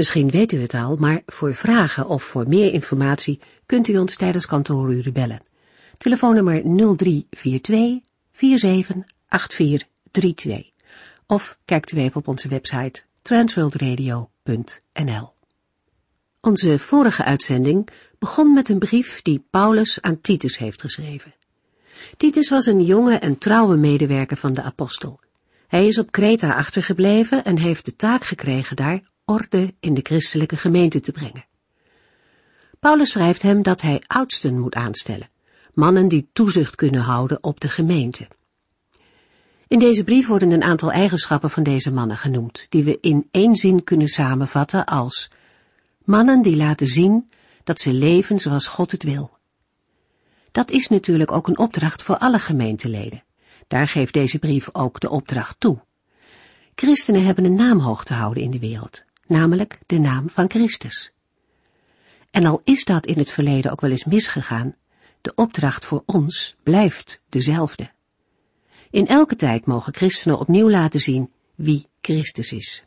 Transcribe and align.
Misschien 0.00 0.30
weet 0.30 0.52
u 0.52 0.60
het 0.60 0.74
al, 0.74 0.96
maar 0.96 1.22
voor 1.26 1.54
vragen 1.54 2.08
of 2.08 2.22
voor 2.22 2.48
meer 2.48 2.72
informatie 2.72 3.40
kunt 3.66 3.88
u 3.88 3.98
ons 3.98 4.16
tijdens 4.16 4.46
kantooruren 4.46 5.12
bellen. 5.12 5.42
Telefoonnummer 5.96 6.62
0342 6.62 8.00
478432 8.32 10.70
of 11.26 11.58
kijkt 11.64 11.92
u 11.92 11.98
even 11.98 12.16
op 12.16 12.28
onze 12.28 12.48
website 12.48 13.02
transworldradio.nl. 13.22 15.32
Onze 16.40 16.78
vorige 16.78 17.24
uitzending 17.24 17.88
begon 18.18 18.52
met 18.52 18.68
een 18.68 18.78
brief 18.78 19.22
die 19.22 19.44
Paulus 19.50 20.00
aan 20.00 20.20
Titus 20.20 20.58
heeft 20.58 20.80
geschreven. 20.80 21.34
Titus 22.16 22.48
was 22.48 22.66
een 22.66 22.84
jonge 22.84 23.18
en 23.18 23.38
trouwe 23.38 23.76
medewerker 23.76 24.36
van 24.36 24.54
de 24.54 24.62
apostel. 24.62 25.20
Hij 25.70 25.86
is 25.86 25.98
op 25.98 26.10
Kreta 26.10 26.54
achtergebleven 26.54 27.44
en 27.44 27.58
heeft 27.58 27.84
de 27.84 27.96
taak 27.96 28.24
gekregen 28.24 28.76
daar 28.76 29.00
orde 29.24 29.74
in 29.80 29.94
de 29.94 30.00
christelijke 30.02 30.56
gemeente 30.56 31.00
te 31.00 31.12
brengen. 31.12 31.44
Paulus 32.78 33.10
schrijft 33.10 33.42
hem 33.42 33.62
dat 33.62 33.80
hij 33.80 34.02
oudsten 34.06 34.58
moet 34.58 34.74
aanstellen, 34.74 35.30
mannen 35.74 36.08
die 36.08 36.28
toezicht 36.32 36.74
kunnen 36.74 37.00
houden 37.00 37.42
op 37.42 37.60
de 37.60 37.68
gemeente. 37.68 38.28
In 39.68 39.78
deze 39.78 40.04
brief 40.04 40.26
worden 40.26 40.50
een 40.50 40.62
aantal 40.62 40.92
eigenschappen 40.92 41.50
van 41.50 41.62
deze 41.62 41.92
mannen 41.92 42.16
genoemd, 42.16 42.66
die 42.68 42.84
we 42.84 42.98
in 43.00 43.28
één 43.30 43.56
zin 43.56 43.84
kunnen 43.84 44.08
samenvatten 44.08 44.84
als 44.84 45.30
mannen 46.04 46.42
die 46.42 46.56
laten 46.56 46.86
zien 46.86 47.30
dat 47.64 47.80
ze 47.80 47.92
leven 47.92 48.38
zoals 48.38 48.66
God 48.66 48.90
het 48.90 49.02
wil. 49.02 49.38
Dat 50.52 50.70
is 50.70 50.88
natuurlijk 50.88 51.32
ook 51.32 51.48
een 51.48 51.58
opdracht 51.58 52.02
voor 52.02 52.18
alle 52.18 52.38
gemeenteleden. 52.38 53.22
Daar 53.70 53.88
geeft 53.88 54.12
deze 54.12 54.38
brief 54.38 54.68
ook 54.72 55.00
de 55.00 55.10
opdracht 55.10 55.60
toe. 55.60 55.78
Christenen 56.74 57.24
hebben 57.24 57.44
een 57.44 57.54
naam 57.54 57.78
hoog 57.78 58.04
te 58.04 58.14
houden 58.14 58.42
in 58.42 58.50
de 58.50 58.58
wereld 58.58 59.04
namelijk 59.30 59.78
de 59.86 59.98
naam 59.98 60.28
van 60.28 60.50
Christus. 60.50 61.12
En 62.30 62.44
al 62.44 62.60
is 62.64 62.84
dat 62.84 63.06
in 63.06 63.18
het 63.18 63.30
verleden 63.30 63.70
ook 63.70 63.80
wel 63.80 63.90
eens 63.90 64.04
misgegaan, 64.04 64.74
de 65.20 65.32
opdracht 65.34 65.84
voor 65.84 66.02
ons 66.06 66.56
blijft 66.62 67.22
dezelfde. 67.28 67.90
In 68.90 69.06
elke 69.06 69.36
tijd 69.36 69.66
mogen 69.66 69.94
christenen 69.94 70.38
opnieuw 70.38 70.70
laten 70.70 71.00
zien 71.00 71.32
wie 71.54 71.86
Christus 72.00 72.52
is. 72.52 72.84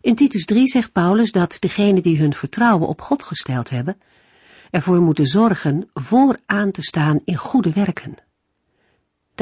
In 0.00 0.14
Titus 0.14 0.44
3 0.44 0.66
zegt 0.66 0.92
Paulus 0.92 1.32
dat 1.32 1.56
degenen 1.60 2.02
die 2.02 2.18
hun 2.18 2.34
vertrouwen 2.34 2.88
op 2.88 3.00
God 3.00 3.22
gesteld 3.22 3.70
hebben, 3.70 4.00
ervoor 4.70 5.00
moeten 5.00 5.26
zorgen 5.26 5.90
vooraan 5.94 6.70
te 6.70 6.82
staan 6.82 7.20
in 7.24 7.36
goede 7.36 7.72
werken. 7.72 8.16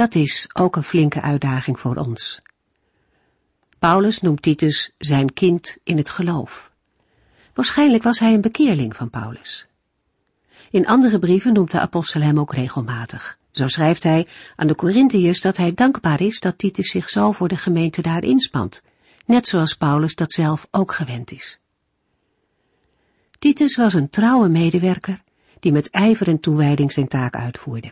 Dat 0.00 0.14
is 0.14 0.48
ook 0.52 0.76
een 0.76 0.84
flinke 0.84 1.20
uitdaging 1.20 1.80
voor 1.80 1.96
ons. 1.96 2.40
Paulus 3.78 4.20
noemt 4.20 4.42
Titus 4.42 4.90
zijn 4.98 5.32
kind 5.32 5.78
in 5.84 5.96
het 5.96 6.10
geloof. 6.10 6.72
Waarschijnlijk 7.54 8.02
was 8.02 8.18
hij 8.18 8.34
een 8.34 8.40
bekeerling 8.40 8.96
van 8.96 9.10
Paulus. 9.10 9.66
In 10.70 10.86
andere 10.86 11.18
brieven 11.18 11.52
noemt 11.52 11.70
de 11.70 11.80
apostel 11.80 12.20
hem 12.20 12.38
ook 12.38 12.54
regelmatig. 12.54 13.38
Zo 13.50 13.68
schrijft 13.68 14.02
hij 14.02 14.26
aan 14.56 14.66
de 14.66 14.74
Corinthiërs 14.74 15.40
dat 15.40 15.56
hij 15.56 15.74
dankbaar 15.74 16.20
is 16.20 16.40
dat 16.40 16.58
Titus 16.58 16.90
zich 16.90 17.10
zo 17.10 17.32
voor 17.32 17.48
de 17.48 17.56
gemeente 17.56 18.02
daar 18.02 18.22
inspant, 18.22 18.82
net 19.26 19.48
zoals 19.48 19.74
Paulus 19.74 20.14
dat 20.14 20.32
zelf 20.32 20.66
ook 20.70 20.92
gewend 20.92 21.30
is. 21.30 21.58
Titus 23.38 23.76
was 23.76 23.94
een 23.94 24.10
trouwe 24.10 24.48
medewerker 24.48 25.22
die 25.58 25.72
met 25.72 25.90
ijver 25.90 26.28
en 26.28 26.40
toewijding 26.40 26.92
zijn 26.92 27.08
taak 27.08 27.36
uitvoerde. 27.36 27.90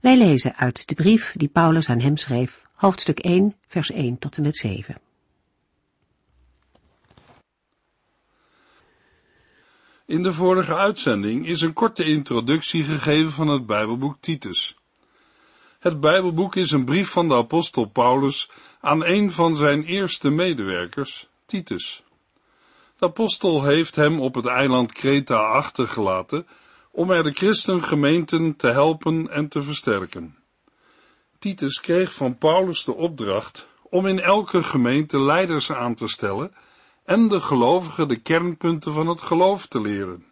Wij 0.00 0.18
lezen 0.18 0.56
uit 0.56 0.88
de 0.88 0.94
brief 0.94 1.32
die 1.36 1.48
Paulus 1.48 1.88
aan 1.88 2.00
hem 2.00 2.16
schreef 2.16 2.64
hoofdstuk 2.74 3.18
1, 3.18 3.56
vers 3.66 3.90
1 3.90 4.18
tot 4.18 4.36
en 4.36 4.42
met 4.42 4.56
7. 4.56 5.00
In 10.06 10.22
de 10.22 10.32
vorige 10.32 10.76
uitzending 10.76 11.46
is 11.46 11.60
een 11.60 11.72
korte 11.72 12.04
introductie 12.04 12.84
gegeven 12.84 13.32
van 13.32 13.48
het 13.48 13.66
Bijbelboek 13.66 14.16
Titus. 14.20 14.76
Het 15.78 16.00
Bijbelboek 16.00 16.56
is 16.56 16.70
een 16.70 16.84
brief 16.84 17.08
van 17.10 17.28
de 17.28 17.34
apostel 17.34 17.84
Paulus 17.84 18.50
aan 18.80 19.04
een 19.04 19.30
van 19.30 19.56
zijn 19.56 19.82
eerste 19.82 20.30
medewerkers, 20.30 21.28
Titus. 21.46 22.02
De 22.98 23.06
apostel 23.06 23.64
heeft 23.64 23.96
hem 23.96 24.20
op 24.20 24.34
het 24.34 24.46
eiland 24.46 24.92
Kreta 24.92 25.36
achtergelaten 25.36 26.46
om 26.90 27.10
er 27.10 27.22
de 27.22 27.32
christengemeenten 27.32 28.56
te 28.56 28.66
helpen 28.66 29.30
en 29.30 29.48
te 29.48 29.62
versterken. 29.62 30.36
Titus 31.38 31.80
kreeg 31.80 32.14
van 32.14 32.38
Paulus 32.38 32.84
de 32.84 32.94
opdracht 32.94 33.66
om 33.82 34.06
in 34.06 34.20
elke 34.20 34.62
gemeente 34.62 35.20
leiders 35.20 35.72
aan 35.72 35.94
te 35.94 36.08
stellen 36.08 36.52
en 37.04 37.28
de 37.28 37.40
gelovigen 37.40 38.08
de 38.08 38.20
kernpunten 38.20 38.92
van 38.92 39.06
het 39.06 39.20
geloof 39.20 39.66
te 39.66 39.80
leren. 39.80 40.24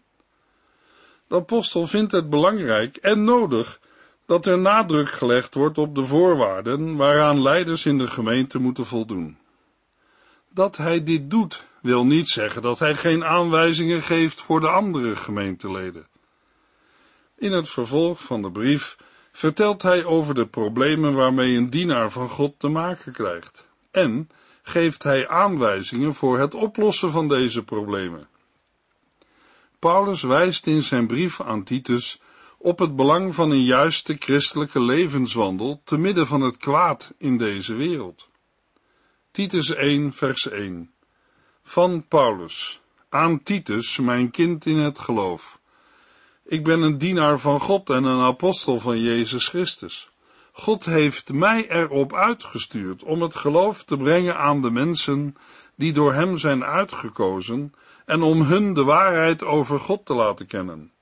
De 1.28 1.34
apostel 1.34 1.86
vindt 1.86 2.12
het 2.12 2.30
belangrijk 2.30 2.96
en 2.96 3.24
nodig 3.24 3.80
dat 4.26 4.46
er 4.46 4.58
nadruk 4.58 5.10
gelegd 5.10 5.54
wordt 5.54 5.78
op 5.78 5.94
de 5.94 6.04
voorwaarden 6.04 6.96
waaraan 6.96 7.42
leiders 7.42 7.86
in 7.86 7.98
de 7.98 8.06
gemeente 8.06 8.58
moeten 8.58 8.86
voldoen. 8.86 9.38
Dat 10.50 10.76
hij 10.76 11.04
dit 11.04 11.30
doet 11.30 11.66
wil 11.82 12.06
niet 12.06 12.28
zeggen 12.28 12.62
dat 12.62 12.78
hij 12.78 12.94
geen 12.94 13.24
aanwijzingen 13.24 14.02
geeft 14.02 14.40
voor 14.40 14.60
de 14.60 14.68
andere 14.68 15.16
gemeenteleden. 15.16 16.07
In 17.38 17.52
het 17.52 17.68
vervolg 17.68 18.22
van 18.22 18.42
de 18.42 18.50
brief 18.50 18.96
vertelt 19.32 19.82
hij 19.82 20.04
over 20.04 20.34
de 20.34 20.46
problemen 20.46 21.14
waarmee 21.14 21.56
een 21.56 21.70
dienaar 21.70 22.10
van 22.10 22.28
God 22.28 22.54
te 22.58 22.68
maken 22.68 23.12
krijgt 23.12 23.68
en 23.90 24.30
geeft 24.62 25.02
hij 25.02 25.28
aanwijzingen 25.28 26.14
voor 26.14 26.38
het 26.38 26.54
oplossen 26.54 27.10
van 27.10 27.28
deze 27.28 27.62
problemen. 27.62 28.28
Paulus 29.78 30.22
wijst 30.22 30.66
in 30.66 30.82
zijn 30.82 31.06
brief 31.06 31.40
aan 31.40 31.64
Titus 31.64 32.20
op 32.58 32.78
het 32.78 32.96
belang 32.96 33.34
van 33.34 33.50
een 33.50 33.64
juiste 33.64 34.16
christelijke 34.18 34.80
levenswandel 34.80 35.80
te 35.84 35.98
midden 35.98 36.26
van 36.26 36.40
het 36.40 36.56
kwaad 36.56 37.14
in 37.18 37.36
deze 37.36 37.74
wereld. 37.74 38.28
Titus 39.30 39.74
1, 39.74 40.12
vers 40.12 40.48
1. 40.48 40.90
Van 41.62 42.04
Paulus, 42.08 42.80
aan 43.08 43.42
Titus, 43.42 43.98
mijn 43.98 44.30
kind 44.30 44.66
in 44.66 44.78
het 44.78 44.98
geloof 44.98 45.60
ik 46.48 46.64
ben 46.64 46.82
een 46.82 46.98
dienaar 46.98 47.38
van 47.38 47.60
God 47.60 47.90
en 47.90 48.04
een 48.04 48.22
apostel 48.22 48.80
van 48.80 49.00
Jezus 49.00 49.48
Christus. 49.48 50.10
God 50.52 50.84
heeft 50.84 51.32
mij 51.32 51.70
erop 51.70 52.14
uitgestuurd 52.14 53.02
om 53.02 53.22
het 53.22 53.36
geloof 53.36 53.84
te 53.84 53.96
brengen 53.96 54.36
aan 54.36 54.62
de 54.62 54.70
mensen 54.70 55.36
die 55.74 55.92
door 55.92 56.12
Hem 56.12 56.38
zijn 56.38 56.64
uitgekozen 56.64 57.74
en 58.04 58.22
om 58.22 58.42
hun 58.42 58.74
de 58.74 58.84
waarheid 58.84 59.44
over 59.44 59.78
God 59.78 60.06
te 60.06 60.14
laten 60.14 60.46
kennen. 60.46 60.92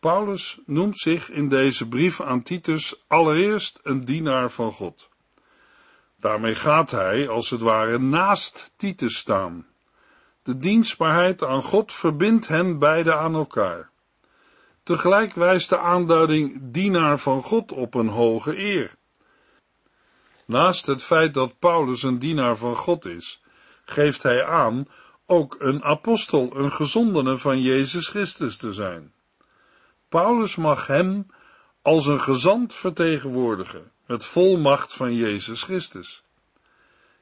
Paulus 0.00 0.58
noemt 0.66 0.98
zich 0.98 1.30
in 1.30 1.48
deze 1.48 1.88
brief 1.88 2.20
aan 2.20 2.42
Titus 2.42 3.04
allereerst 3.06 3.80
een 3.82 4.04
dienaar 4.04 4.50
van 4.50 4.72
God. 4.72 5.08
Daarmee 6.16 6.54
gaat 6.54 6.90
hij, 6.90 7.28
als 7.28 7.50
het 7.50 7.60
ware, 7.60 7.98
naast 7.98 8.72
Titus 8.76 9.16
staan. 9.16 9.66
De 10.42 10.58
dienstbaarheid 10.58 11.44
aan 11.44 11.62
God 11.62 11.92
verbindt 11.92 12.48
hen 12.48 12.78
beiden 12.78 13.18
aan 13.18 13.34
elkaar. 13.34 13.89
Tegelijk 14.82 15.34
wijst 15.34 15.68
de 15.68 15.78
aanduiding 15.78 16.58
dienaar 16.62 17.18
van 17.18 17.42
God 17.42 17.72
op 17.72 17.94
een 17.94 18.08
hoge 18.08 18.58
eer. 18.58 18.94
Naast 20.46 20.86
het 20.86 21.02
feit 21.02 21.34
dat 21.34 21.58
Paulus 21.58 22.02
een 22.02 22.18
dienaar 22.18 22.56
van 22.56 22.76
God 22.76 23.04
is, 23.04 23.42
geeft 23.84 24.22
hij 24.22 24.44
aan 24.44 24.88
ook 25.26 25.56
een 25.58 25.82
apostel, 25.84 26.56
een 26.56 26.72
gezondene 26.72 27.38
van 27.38 27.62
Jezus 27.62 28.08
Christus 28.08 28.56
te 28.56 28.72
zijn. 28.72 29.12
Paulus 30.08 30.56
mag 30.56 30.86
hem 30.86 31.26
als 31.82 32.06
een 32.06 32.20
gezant 32.20 32.74
vertegenwoordigen, 32.74 33.92
met 34.06 34.24
volmacht 34.24 34.94
van 34.94 35.14
Jezus 35.14 35.62
Christus. 35.62 36.22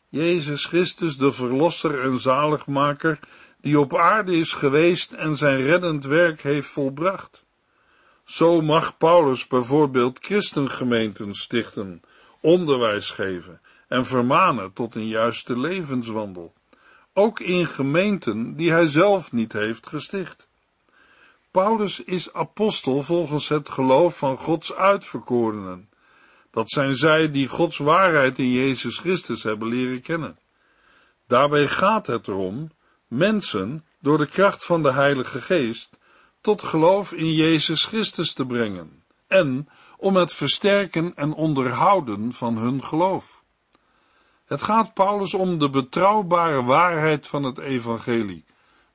Jezus 0.08 0.64
Christus, 0.64 1.16
de 1.16 1.32
Verlosser 1.32 2.00
en 2.00 2.18
Zaligmaker, 2.18 3.18
die 3.60 3.80
op 3.80 3.96
aarde 3.96 4.36
is 4.36 4.52
geweest 4.52 5.12
en 5.12 5.36
zijn 5.36 5.60
reddend 5.60 6.04
werk 6.04 6.42
heeft 6.42 6.68
volbracht. 6.68 7.46
Zo 8.28 8.60
mag 8.60 8.96
Paulus 8.96 9.46
bijvoorbeeld 9.46 10.18
christengemeenten 10.18 11.34
stichten, 11.34 12.02
onderwijs 12.40 13.10
geven 13.10 13.60
en 13.88 14.06
vermanen 14.06 14.72
tot 14.72 14.94
een 14.94 15.08
juiste 15.08 15.58
levenswandel. 15.58 16.52
ook 17.12 17.40
in 17.40 17.66
gemeenten 17.66 18.56
die 18.56 18.72
hij 18.72 18.86
zelf 18.86 19.32
niet 19.32 19.52
heeft 19.52 19.86
gesticht. 19.86 20.48
Paulus 21.50 22.04
is 22.04 22.32
apostel 22.32 23.02
volgens 23.02 23.48
het 23.48 23.68
geloof 23.68 24.18
van 24.18 24.36
Gods 24.36 24.74
uitverkorenen. 24.74 25.88
Dat 26.50 26.70
zijn 26.70 26.94
zij 26.94 27.30
die 27.30 27.48
Gods 27.48 27.78
waarheid 27.78 28.38
in 28.38 28.50
Jezus 28.50 28.98
Christus 28.98 29.42
hebben 29.42 29.68
leren 29.68 30.02
kennen. 30.02 30.38
Daarbij 31.26 31.68
gaat 31.68 32.06
het 32.06 32.28
erom 32.28 32.70
mensen 33.06 33.84
door 34.00 34.18
de 34.18 34.26
kracht 34.26 34.64
van 34.64 34.82
de 34.82 34.92
Heilige 34.92 35.40
Geest 35.40 35.97
tot 36.48 36.62
geloof 36.62 37.12
in 37.12 37.32
Jezus 37.32 37.84
Christus 37.84 38.32
te 38.32 38.46
brengen 38.46 39.02
en 39.26 39.68
om 39.96 40.16
het 40.16 40.32
versterken 40.32 41.14
en 41.14 41.32
onderhouden 41.32 42.32
van 42.32 42.56
hun 42.56 42.84
geloof. 42.84 43.42
Het 44.44 44.62
gaat 44.62 44.94
Paulus 44.94 45.34
om 45.34 45.58
de 45.58 45.70
betrouwbare 45.70 46.62
waarheid 46.62 47.26
van 47.26 47.42
het 47.42 47.58
evangelie, 47.58 48.44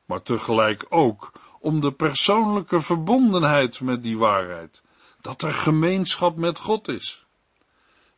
maar 0.05 0.21
tegelijk 0.21 0.85
ook 0.89 1.31
om 1.59 1.81
de 1.81 1.91
persoonlijke 1.91 2.79
verbondenheid 2.79 3.81
met 3.81 4.03
die 4.03 4.17
waarheid, 4.17 4.83
dat 5.21 5.41
er 5.41 5.53
gemeenschap 5.53 6.38
met 6.38 6.59
God 6.59 6.88
is. 6.88 7.25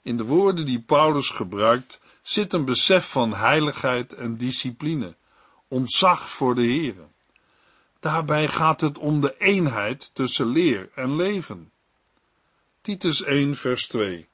In 0.01 0.17
de 0.17 0.25
woorden 0.25 0.65
die 0.65 0.81
Paulus 0.81 1.29
gebruikt 1.29 1.99
zit 2.21 2.53
een 2.53 2.65
besef 2.65 3.11
van 3.11 3.33
heiligheid 3.33 4.13
en 4.13 4.37
discipline, 4.37 5.15
ontzag 5.67 6.31
voor 6.31 6.55
de 6.55 6.65
Heere. 6.65 7.13
Daarbij 8.05 8.47
gaat 8.47 8.81
het 8.81 8.97
om 8.97 9.21
de 9.21 9.35
eenheid 9.37 10.11
tussen 10.13 10.47
leer 10.47 10.89
en 10.95 11.15
leven. 11.15 11.71
Titus 12.81 13.23
1 13.23 13.55
vers 13.55 13.87
2 13.87 14.27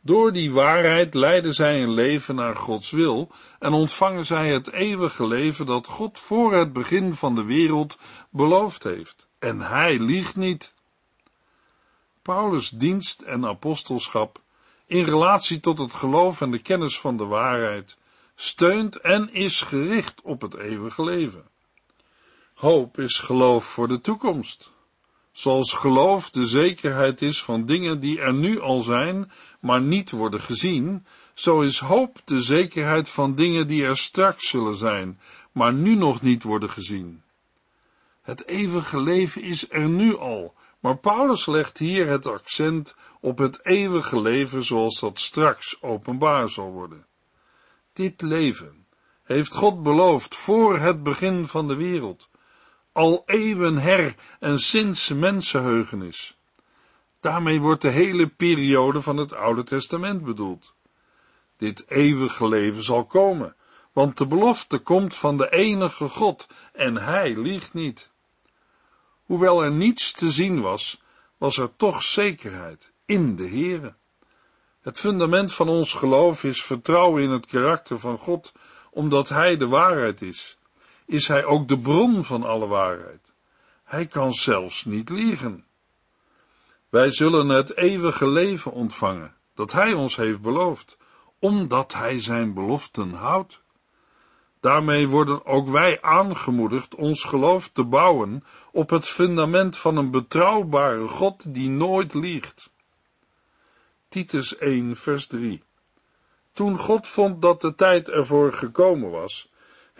Door 0.00 0.32
die 0.32 0.52
waarheid 0.52 1.14
leiden 1.14 1.54
zij 1.54 1.82
een 1.82 1.92
leven 1.92 2.34
naar 2.34 2.56
Gods 2.56 2.90
wil 2.90 3.30
en 3.58 3.72
ontvangen 3.72 4.26
zij 4.26 4.52
het 4.52 4.72
eeuwige 4.72 5.26
leven 5.26 5.66
dat 5.66 5.86
God 5.86 6.18
voor 6.18 6.54
het 6.54 6.72
begin 6.72 7.14
van 7.14 7.34
de 7.34 7.44
wereld 7.44 7.98
beloofd 8.30 8.82
heeft. 8.82 9.28
En 9.38 9.60
hij 9.60 9.98
liegt 9.98 10.36
niet. 10.36 10.74
Paulus' 12.22 12.70
dienst 12.70 13.20
en 13.20 13.46
apostelschap 13.46 14.40
in 14.86 15.04
relatie 15.04 15.60
tot 15.60 15.78
het 15.78 15.94
geloof 15.94 16.40
en 16.40 16.50
de 16.50 16.62
kennis 16.62 17.00
van 17.00 17.16
de 17.16 17.26
waarheid 17.26 17.96
steunt 18.34 18.96
en 18.96 19.32
is 19.32 19.60
gericht 19.60 20.20
op 20.22 20.40
het 20.40 20.54
eeuwige 20.54 21.04
leven. 21.04 21.50
Hoop 22.62 22.98
is 22.98 23.18
geloof 23.18 23.64
voor 23.64 23.88
de 23.88 24.00
toekomst. 24.00 24.70
Zoals 25.32 25.72
geloof 25.72 26.30
de 26.30 26.46
zekerheid 26.46 27.22
is 27.22 27.42
van 27.42 27.66
dingen 27.66 28.00
die 28.00 28.20
er 28.20 28.34
nu 28.34 28.60
al 28.60 28.80
zijn, 28.80 29.32
maar 29.60 29.80
niet 29.80 30.10
worden 30.10 30.40
gezien, 30.40 31.06
zo 31.34 31.60
is 31.60 31.78
hoop 31.78 32.20
de 32.24 32.40
zekerheid 32.40 33.08
van 33.08 33.34
dingen 33.34 33.66
die 33.66 33.84
er 33.84 33.96
straks 33.96 34.48
zullen 34.48 34.74
zijn, 34.74 35.20
maar 35.52 35.72
nu 35.72 35.94
nog 35.94 36.22
niet 36.22 36.42
worden 36.42 36.70
gezien. 36.70 37.22
Het 38.20 38.46
eeuwige 38.46 39.00
leven 39.00 39.42
is 39.42 39.70
er 39.70 39.88
nu 39.88 40.18
al, 40.18 40.54
maar 40.80 40.96
Paulus 40.96 41.46
legt 41.46 41.78
hier 41.78 42.08
het 42.08 42.26
accent 42.26 42.96
op 43.20 43.38
het 43.38 43.66
eeuwige 43.66 44.20
leven 44.20 44.62
zoals 44.62 45.00
dat 45.00 45.18
straks 45.18 45.82
openbaar 45.82 46.48
zal 46.48 46.70
worden. 46.72 47.06
Dit 47.92 48.20
leven 48.20 48.86
heeft 49.22 49.54
God 49.54 49.82
beloofd 49.82 50.34
voor 50.34 50.78
het 50.78 51.02
begin 51.02 51.46
van 51.46 51.68
de 51.68 51.76
wereld, 51.76 52.30
al 52.92 53.22
eeuwen 53.26 53.78
her 53.78 54.14
en 54.40 54.58
sinds 54.58 55.08
mensenheugenis. 55.08 56.36
Daarmee 57.20 57.60
wordt 57.60 57.82
de 57.82 57.88
hele 57.88 58.26
periode 58.26 59.00
van 59.00 59.16
het 59.16 59.34
Oude 59.34 59.64
Testament 59.64 60.24
bedoeld. 60.24 60.74
Dit 61.56 61.84
eeuwige 61.88 62.48
leven 62.48 62.82
zal 62.82 63.04
komen, 63.04 63.56
want 63.92 64.18
de 64.18 64.26
belofte 64.26 64.78
komt 64.78 65.14
van 65.14 65.36
de 65.36 65.50
enige 65.50 66.08
God 66.08 66.48
en 66.72 66.96
hij 66.96 67.36
liegt 67.36 67.74
niet. 67.74 68.10
Hoewel 69.22 69.62
er 69.62 69.72
niets 69.72 70.12
te 70.12 70.30
zien 70.30 70.60
was, 70.60 71.02
was 71.38 71.58
er 71.58 71.76
toch 71.76 72.02
zekerheid 72.02 72.92
in 73.04 73.36
de 73.36 73.48
Heere. 73.48 73.94
Het 74.80 74.98
fundament 74.98 75.52
van 75.52 75.68
ons 75.68 75.92
geloof 75.92 76.44
is 76.44 76.62
vertrouwen 76.62 77.22
in 77.22 77.30
het 77.30 77.46
karakter 77.46 77.98
van 77.98 78.18
God, 78.18 78.52
omdat 78.90 79.28
Hij 79.28 79.56
de 79.56 79.66
waarheid 79.66 80.22
is. 80.22 80.58
Is 81.12 81.28
Hij 81.28 81.44
ook 81.44 81.68
de 81.68 81.78
bron 81.78 82.24
van 82.24 82.42
alle 82.42 82.66
waarheid? 82.66 83.34
Hij 83.84 84.06
kan 84.06 84.32
zelfs 84.32 84.84
niet 84.84 85.08
liegen. 85.08 85.64
Wij 86.88 87.10
zullen 87.10 87.48
het 87.48 87.76
eeuwige 87.76 88.26
leven 88.26 88.72
ontvangen, 88.72 89.34
dat 89.54 89.72
Hij 89.72 89.92
ons 89.92 90.16
heeft 90.16 90.40
beloofd, 90.40 90.96
omdat 91.38 91.92
Hij 91.92 92.20
Zijn 92.20 92.54
beloften 92.54 93.12
houdt. 93.12 93.62
Daarmee 94.60 95.08
worden 95.08 95.46
ook 95.46 95.68
wij 95.68 96.02
aangemoedigd 96.02 96.94
ons 96.94 97.24
geloof 97.24 97.68
te 97.68 97.84
bouwen 97.84 98.44
op 98.70 98.90
het 98.90 99.08
fundament 99.08 99.76
van 99.76 99.96
een 99.96 100.10
betrouwbare 100.10 101.06
God 101.08 101.54
die 101.54 101.70
nooit 101.70 102.14
liegt. 102.14 102.70
Titus 104.08 104.58
1 104.58 104.96
vers 104.96 105.26
3 105.26 105.62
Toen 106.52 106.78
God 106.78 107.06
vond 107.06 107.42
dat 107.42 107.60
de 107.60 107.74
tijd 107.74 108.08
ervoor 108.08 108.52
gekomen 108.52 109.10
was, 109.10 109.51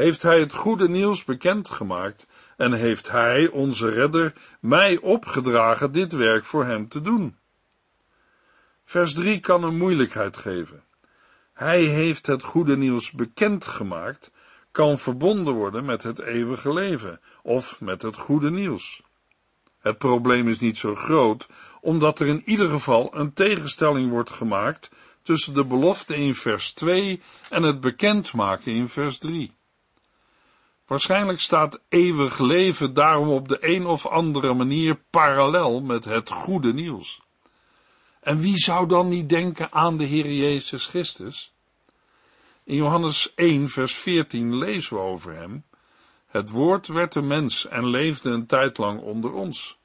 heeft 0.02 0.22
hij 0.22 0.40
het 0.40 0.54
goede 0.54 0.88
nieuws 0.88 1.24
bekendgemaakt 1.24 2.28
en 2.56 2.72
heeft 2.72 3.10
hij, 3.10 3.48
onze 3.48 3.88
redder, 3.88 4.32
mij 4.60 4.98
opgedragen 4.98 5.92
dit 5.92 6.12
werk 6.12 6.44
voor 6.44 6.64
hem 6.64 6.88
te 6.88 7.00
doen. 7.00 7.36
Vers 8.84 9.14
3 9.14 9.40
kan 9.40 9.62
een 9.64 9.76
moeilijkheid 9.76 10.36
geven. 10.36 10.84
Hij 11.52 11.82
heeft 11.82 12.26
het 12.26 12.42
goede 12.42 12.76
nieuws 12.76 13.10
bekendgemaakt 13.10 14.32
kan 14.70 14.98
verbonden 14.98 15.54
worden 15.54 15.84
met 15.84 16.02
het 16.02 16.18
eeuwige 16.18 16.72
leven 16.72 17.20
of 17.42 17.80
met 17.80 18.02
het 18.02 18.16
goede 18.16 18.50
nieuws. 18.50 19.02
Het 19.78 19.98
probleem 19.98 20.48
is 20.48 20.58
niet 20.58 20.76
zo 20.76 20.94
groot, 20.94 21.48
omdat 21.80 22.20
er 22.20 22.26
in 22.26 22.42
ieder 22.44 22.68
geval 22.68 23.16
een 23.16 23.32
tegenstelling 23.32 24.10
wordt 24.10 24.30
gemaakt 24.30 24.90
tussen 25.22 25.54
de 25.54 25.64
belofte 25.64 26.16
in 26.16 26.34
vers 26.34 26.72
2 26.72 27.22
en 27.50 27.62
het 27.62 27.80
bekendmaken 27.80 28.72
in 28.72 28.88
vers 28.88 29.18
3. 29.18 29.52
Waarschijnlijk 30.92 31.40
staat 31.40 31.80
eeuwig 31.88 32.38
leven 32.38 32.94
daarom 32.94 33.28
op 33.28 33.48
de 33.48 33.58
een 33.60 33.86
of 33.86 34.06
andere 34.06 34.54
manier 34.54 35.00
parallel 35.10 35.80
met 35.80 36.04
het 36.04 36.30
goede 36.30 36.72
nieuws. 36.72 37.20
En 38.20 38.38
wie 38.38 38.58
zou 38.58 38.88
dan 38.88 39.08
niet 39.08 39.28
denken 39.28 39.72
aan 39.72 39.96
de 39.96 40.04
Heer 40.04 40.32
Jezus 40.32 40.86
Christus? 40.86 41.52
In 42.64 42.74
Johannes 42.74 43.34
1, 43.34 43.68
vers 43.68 43.94
14 43.94 44.56
lezen 44.56 44.96
we 44.96 45.02
over 45.02 45.34
hem. 45.34 45.64
Het 46.26 46.50
woord 46.50 46.86
werd 46.86 47.14
een 47.14 47.26
mens 47.26 47.68
en 47.68 47.86
leefde 47.86 48.30
een 48.30 48.46
tijd 48.46 48.78
lang 48.78 49.00
onder 49.00 49.32
ons. 49.32 49.78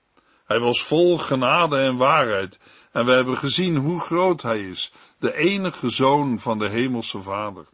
Hij 0.46 0.60
was 0.60 0.84
vol 0.84 1.18
genade 1.18 1.78
en 1.78 1.98
waarheid, 1.98 2.60
en 2.92 3.06
we 3.06 3.12
hebben 3.12 3.38
gezien 3.38 3.76
hoe 3.76 4.00
groot 4.00 4.42
hij 4.42 4.62
is, 4.62 4.94
de 5.20 5.36
enige 5.36 5.90
zoon 5.90 6.40
van 6.40 6.60
de 6.60 6.68
hemelse 6.68 7.22
Vader. 7.22 7.66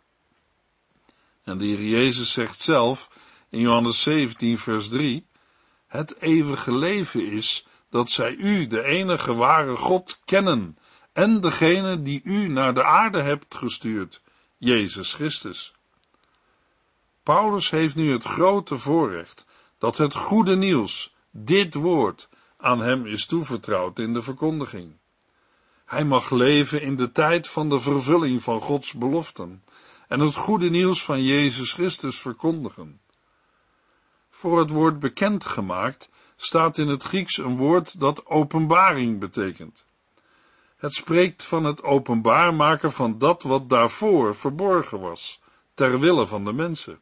En 1.44 1.58
de 1.58 1.66
Heer 1.66 1.84
Jezus 1.84 2.32
zegt 2.32 2.62
zelf 2.62 3.10
in 3.54 3.60
Johannes 3.60 4.02
17, 4.02 4.58
vers 4.58 4.90
3, 4.90 5.28
het 5.88 6.22
eeuwige 6.22 6.76
leven 6.76 7.32
is 7.32 7.68
dat 7.90 8.10
zij 8.10 8.36
u, 8.36 8.68
de 8.68 8.84
enige 8.84 9.34
ware 9.34 9.76
God, 9.76 10.20
kennen, 10.26 10.78
en 11.12 11.42
degene 11.42 12.02
die 12.02 12.22
u 12.24 12.48
naar 12.48 12.74
de 12.74 12.84
aarde 12.84 13.22
hebt 13.22 13.56
gestuurd, 13.56 14.22
Jezus 14.58 15.14
Christus. 15.14 15.74
Paulus 17.24 17.70
heeft 17.70 17.96
nu 17.96 18.12
het 18.12 18.24
grote 18.24 18.78
voorrecht 18.78 19.46
dat 19.78 19.98
het 19.98 20.16
goede 20.16 20.56
nieuws, 20.56 21.16
dit 21.32 21.74
woord, 21.74 22.30
aan 22.58 22.80
hem 22.80 23.06
is 23.06 23.26
toevertrouwd 23.26 24.00
in 24.00 24.14
de 24.14 24.22
verkondiging. 24.22 24.98
Hij 25.86 26.06
mag 26.06 26.30
leven 26.30 26.82
in 26.82 26.96
de 26.96 27.12
tijd 27.12 27.48
van 27.48 27.70
de 27.70 27.80
vervulling 27.80 28.44
van 28.44 28.60
Gods 28.60 28.94
beloften 28.94 29.64
en 30.08 30.20
het 30.20 30.36
goede 30.36 30.70
nieuws 30.70 31.04
van 31.04 31.24
Jezus 31.24 31.74
Christus 31.74 32.20
verkondigen. 32.20 33.02
Voor 34.36 34.60
het 34.60 34.70
woord 34.70 35.00
bekendgemaakt 35.00 36.10
staat 36.36 36.78
in 36.78 36.88
het 36.88 37.04
Grieks 37.04 37.38
een 37.38 37.58
woord 37.58 38.00
dat 38.00 38.26
openbaring 38.26 39.20
betekent. 39.20 39.86
Het 40.78 40.94
spreekt 40.94 41.44
van 41.44 41.64
het 41.64 41.84
openbaar 41.84 42.54
maken 42.54 42.92
van 42.92 43.18
dat 43.18 43.44
wat 43.44 43.70
daarvoor 43.70 44.36
verborgen 44.36 45.00
was, 45.00 45.42
ter 45.74 46.00
wille 46.00 46.28
van 46.28 46.46
de 46.46 46.54
mensen. 46.54 47.00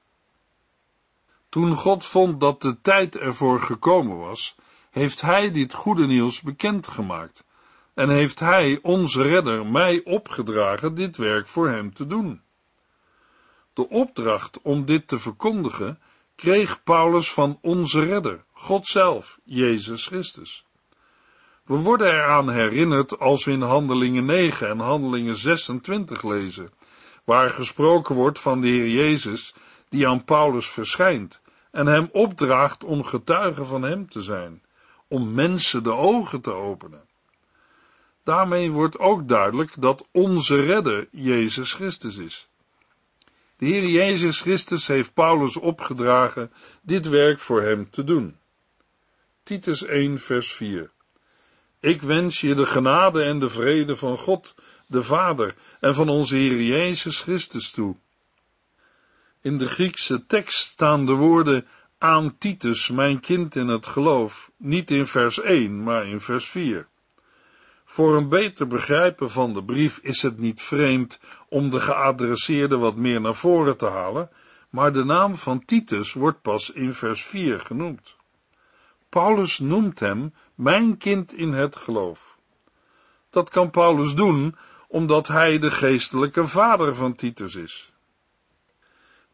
Toen 1.50 1.75
God 1.75 2.05
vond 2.05 2.39
dat 2.39 2.61
de 2.61 2.81
tijd 2.81 3.17
ervoor 3.17 3.59
gekomen 3.59 4.17
was, 4.17 4.55
heeft 4.89 5.21
Hij 5.21 5.51
dit 5.51 5.73
goede 5.73 6.05
nieuws 6.05 6.41
bekendgemaakt 6.41 7.45
en 7.93 8.09
heeft 8.09 8.39
Hij, 8.39 8.79
onze 8.81 9.21
redder, 9.21 9.65
mij 9.65 10.01
opgedragen 10.03 10.95
dit 10.95 11.17
werk 11.17 11.47
voor 11.47 11.69
Hem 11.69 11.93
te 11.93 12.07
doen. 12.07 12.41
De 13.73 13.89
opdracht 13.89 14.61
om 14.61 14.85
dit 14.85 15.07
te 15.07 15.19
verkondigen 15.19 16.00
kreeg 16.41 16.83
Paulus 16.83 17.31
van 17.31 17.57
onze 17.62 18.05
redder, 18.05 18.43
God 18.53 18.88
zelf, 18.88 19.39
Jezus 19.43 20.07
Christus. 20.07 20.65
We 21.65 21.75
worden 21.75 22.07
eraan 22.07 22.50
herinnerd 22.50 23.19
als 23.19 23.45
we 23.45 23.51
in 23.51 23.62
Handelingen 23.62 24.25
9 24.25 24.69
en 24.69 24.79
Handelingen 24.79 25.36
26 25.36 26.24
lezen, 26.24 26.69
waar 27.24 27.50
gesproken 27.50 28.15
wordt 28.15 28.39
van 28.39 28.62
de 28.62 28.67
Heer 28.67 28.89
Jezus, 28.89 29.53
die 29.89 30.07
aan 30.07 30.24
Paulus 30.24 30.69
verschijnt 30.69 31.41
en 31.71 31.86
hem 31.86 32.10
opdraagt 32.12 32.83
om 32.83 33.03
getuige 33.03 33.65
van 33.65 33.81
hem 33.81 34.10
te 34.10 34.21
zijn, 34.21 34.62
om 35.07 35.33
mensen 35.33 35.83
de 35.83 35.93
ogen 35.93 36.41
te 36.41 36.51
openen. 36.51 37.03
Daarmee 38.24 38.71
wordt 38.71 39.00
ook 39.00 39.27
duidelijk 39.27 39.74
dat 39.77 40.07
onze 40.12 40.62
redder 40.62 41.07
Jezus 41.12 41.74
Christus 41.74 42.17
is. 42.17 42.50
De 43.61 43.67
Heer 43.67 43.85
Jezus 43.85 44.41
Christus 44.41 44.87
heeft 44.87 45.13
Paulus 45.13 45.57
opgedragen 45.57 46.51
dit 46.81 47.07
werk 47.07 47.39
voor 47.39 47.61
hem 47.61 47.89
te 47.89 48.03
doen. 48.03 48.37
Titus 49.43 49.85
1 49.85 50.19
vers 50.19 50.53
4 50.53 50.91
Ik 51.79 52.01
wens 52.01 52.41
je 52.41 52.55
de 52.55 52.65
genade 52.65 53.23
en 53.23 53.39
de 53.39 53.49
vrede 53.49 53.95
van 53.95 54.17
God, 54.17 54.55
de 54.87 55.03
Vader, 55.03 55.55
en 55.79 55.95
van 55.95 56.09
onze 56.09 56.35
Heer 56.35 56.61
Jezus 56.61 57.19
Christus 57.19 57.71
toe. 57.71 57.95
In 59.41 59.57
de 59.57 59.67
Griekse 59.67 60.25
tekst 60.25 60.59
staan 60.59 61.05
de 61.05 61.13
woorden 61.13 61.67
aan 61.97 62.37
Titus, 62.37 62.89
mijn 62.89 63.19
kind 63.19 63.55
in 63.55 63.67
het 63.67 63.87
geloof, 63.87 64.51
niet 64.57 64.91
in 64.91 65.05
vers 65.05 65.39
1, 65.41 65.83
maar 65.83 66.07
in 66.07 66.19
vers 66.19 66.49
4. 66.49 66.87
Voor 67.91 68.15
een 68.15 68.29
beter 68.29 68.67
begrijpen 68.67 69.29
van 69.29 69.53
de 69.53 69.63
brief 69.63 69.98
is 69.98 70.21
het 70.21 70.38
niet 70.38 70.62
vreemd 70.62 71.19
om 71.50 71.69
de 71.69 71.79
geadresseerde 71.79 72.77
wat 72.77 72.95
meer 72.95 73.21
naar 73.21 73.36
voren 73.36 73.77
te 73.77 73.86
halen, 73.86 74.29
maar 74.69 74.93
de 74.93 75.03
naam 75.03 75.36
van 75.36 75.65
Titus 75.65 76.13
wordt 76.13 76.41
pas 76.41 76.69
in 76.69 76.93
vers 76.93 77.24
4 77.24 77.60
genoemd. 77.60 78.15
Paulus 79.10 79.60
noemt 79.60 80.00
hem 80.00 80.33
mijn 80.55 80.98
kind 80.98 81.33
in 81.33 81.53
het 81.53 81.75
geloof. 81.75 82.38
Dat 83.29 83.50
kan 83.50 83.69
Paulus 83.69 84.15
doen 84.15 84.55
omdat 84.88 85.27
hij 85.27 85.60
de 85.60 85.71
geestelijke 85.71 86.48
vader 86.48 86.95
van 86.95 87.15
Titus 87.15 87.55
is. 87.55 87.91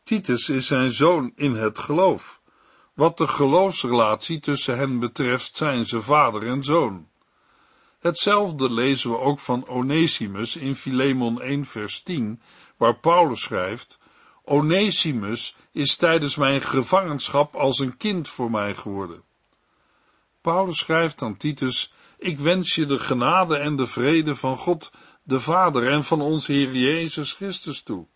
Titus 0.03 0.49
is 0.49 0.67
zijn 0.67 0.91
zoon 0.91 1.31
in 1.35 1.53
het 1.53 1.79
geloof. 1.79 2.41
Wat 2.93 3.17
de 3.17 3.27
geloofsrelatie 3.27 4.39
tussen 4.39 4.77
hen 4.77 4.99
betreft 4.99 5.57
zijn 5.57 5.85
ze 5.85 6.01
vader 6.01 6.47
en 6.47 6.63
zoon. 6.63 7.07
Hetzelfde 7.99 8.73
lezen 8.73 9.09
we 9.09 9.17
ook 9.17 9.39
van 9.39 9.67
Onesimus 9.67 10.55
in 10.55 10.75
Filemon 10.75 11.41
1 11.41 11.65
vers 11.65 12.01
10, 12.01 12.41
waar 12.77 12.99
Paulus 12.99 13.41
schrijft, 13.41 13.99
Onesimus 14.43 15.55
is 15.71 15.95
tijdens 15.95 16.35
mijn 16.35 16.61
gevangenschap 16.61 17.55
als 17.55 17.79
een 17.79 17.97
kind 17.97 18.27
voor 18.27 18.51
mij 18.51 18.75
geworden. 18.75 19.23
Paulus 20.41 20.77
schrijft 20.77 21.21
aan 21.21 21.37
Titus, 21.37 21.93
ik 22.17 22.39
wens 22.39 22.75
je 22.75 22.85
de 22.85 22.99
genade 22.99 23.57
en 23.57 23.75
de 23.75 23.85
vrede 23.85 24.35
van 24.35 24.57
God, 24.57 24.91
de 25.23 25.39
Vader 25.39 25.87
en 25.87 26.03
van 26.03 26.21
onze 26.21 26.51
Heer 26.51 26.75
Jezus 26.75 27.33
Christus 27.33 27.83
toe. 27.83 28.07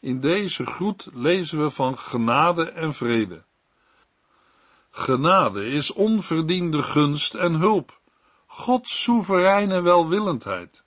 In 0.00 0.20
deze 0.20 0.66
groet 0.66 1.08
lezen 1.12 1.62
we 1.62 1.70
van 1.70 1.98
genade 1.98 2.70
en 2.70 2.94
vrede. 2.94 3.44
Genade 4.90 5.66
is 5.66 5.92
onverdiende 5.92 6.82
gunst 6.82 7.34
en 7.34 7.54
hulp. 7.54 8.00
Gods 8.54 9.02
soevereine 9.02 9.80
welwillendheid. 9.80 10.84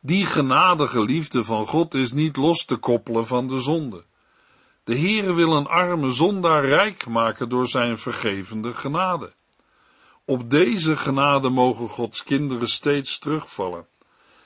Die 0.00 0.26
genadige 0.26 1.00
liefde 1.00 1.44
van 1.44 1.66
God 1.66 1.94
is 1.94 2.12
niet 2.12 2.36
los 2.36 2.64
te 2.64 2.76
koppelen 2.76 3.26
van 3.26 3.48
de 3.48 3.60
zonde. 3.60 4.04
De 4.84 4.98
Heere 4.98 5.32
wil 5.32 5.56
een 5.56 5.66
arme 5.66 6.10
zondaar 6.10 6.64
rijk 6.64 7.06
maken 7.06 7.48
door 7.48 7.68
zijn 7.68 7.98
vergevende 7.98 8.74
genade. 8.74 9.32
Op 10.24 10.50
deze 10.50 10.96
genade 10.96 11.48
mogen 11.48 11.88
Gods 11.88 12.22
kinderen 12.22 12.68
steeds 12.68 13.18
terugvallen. 13.18 13.86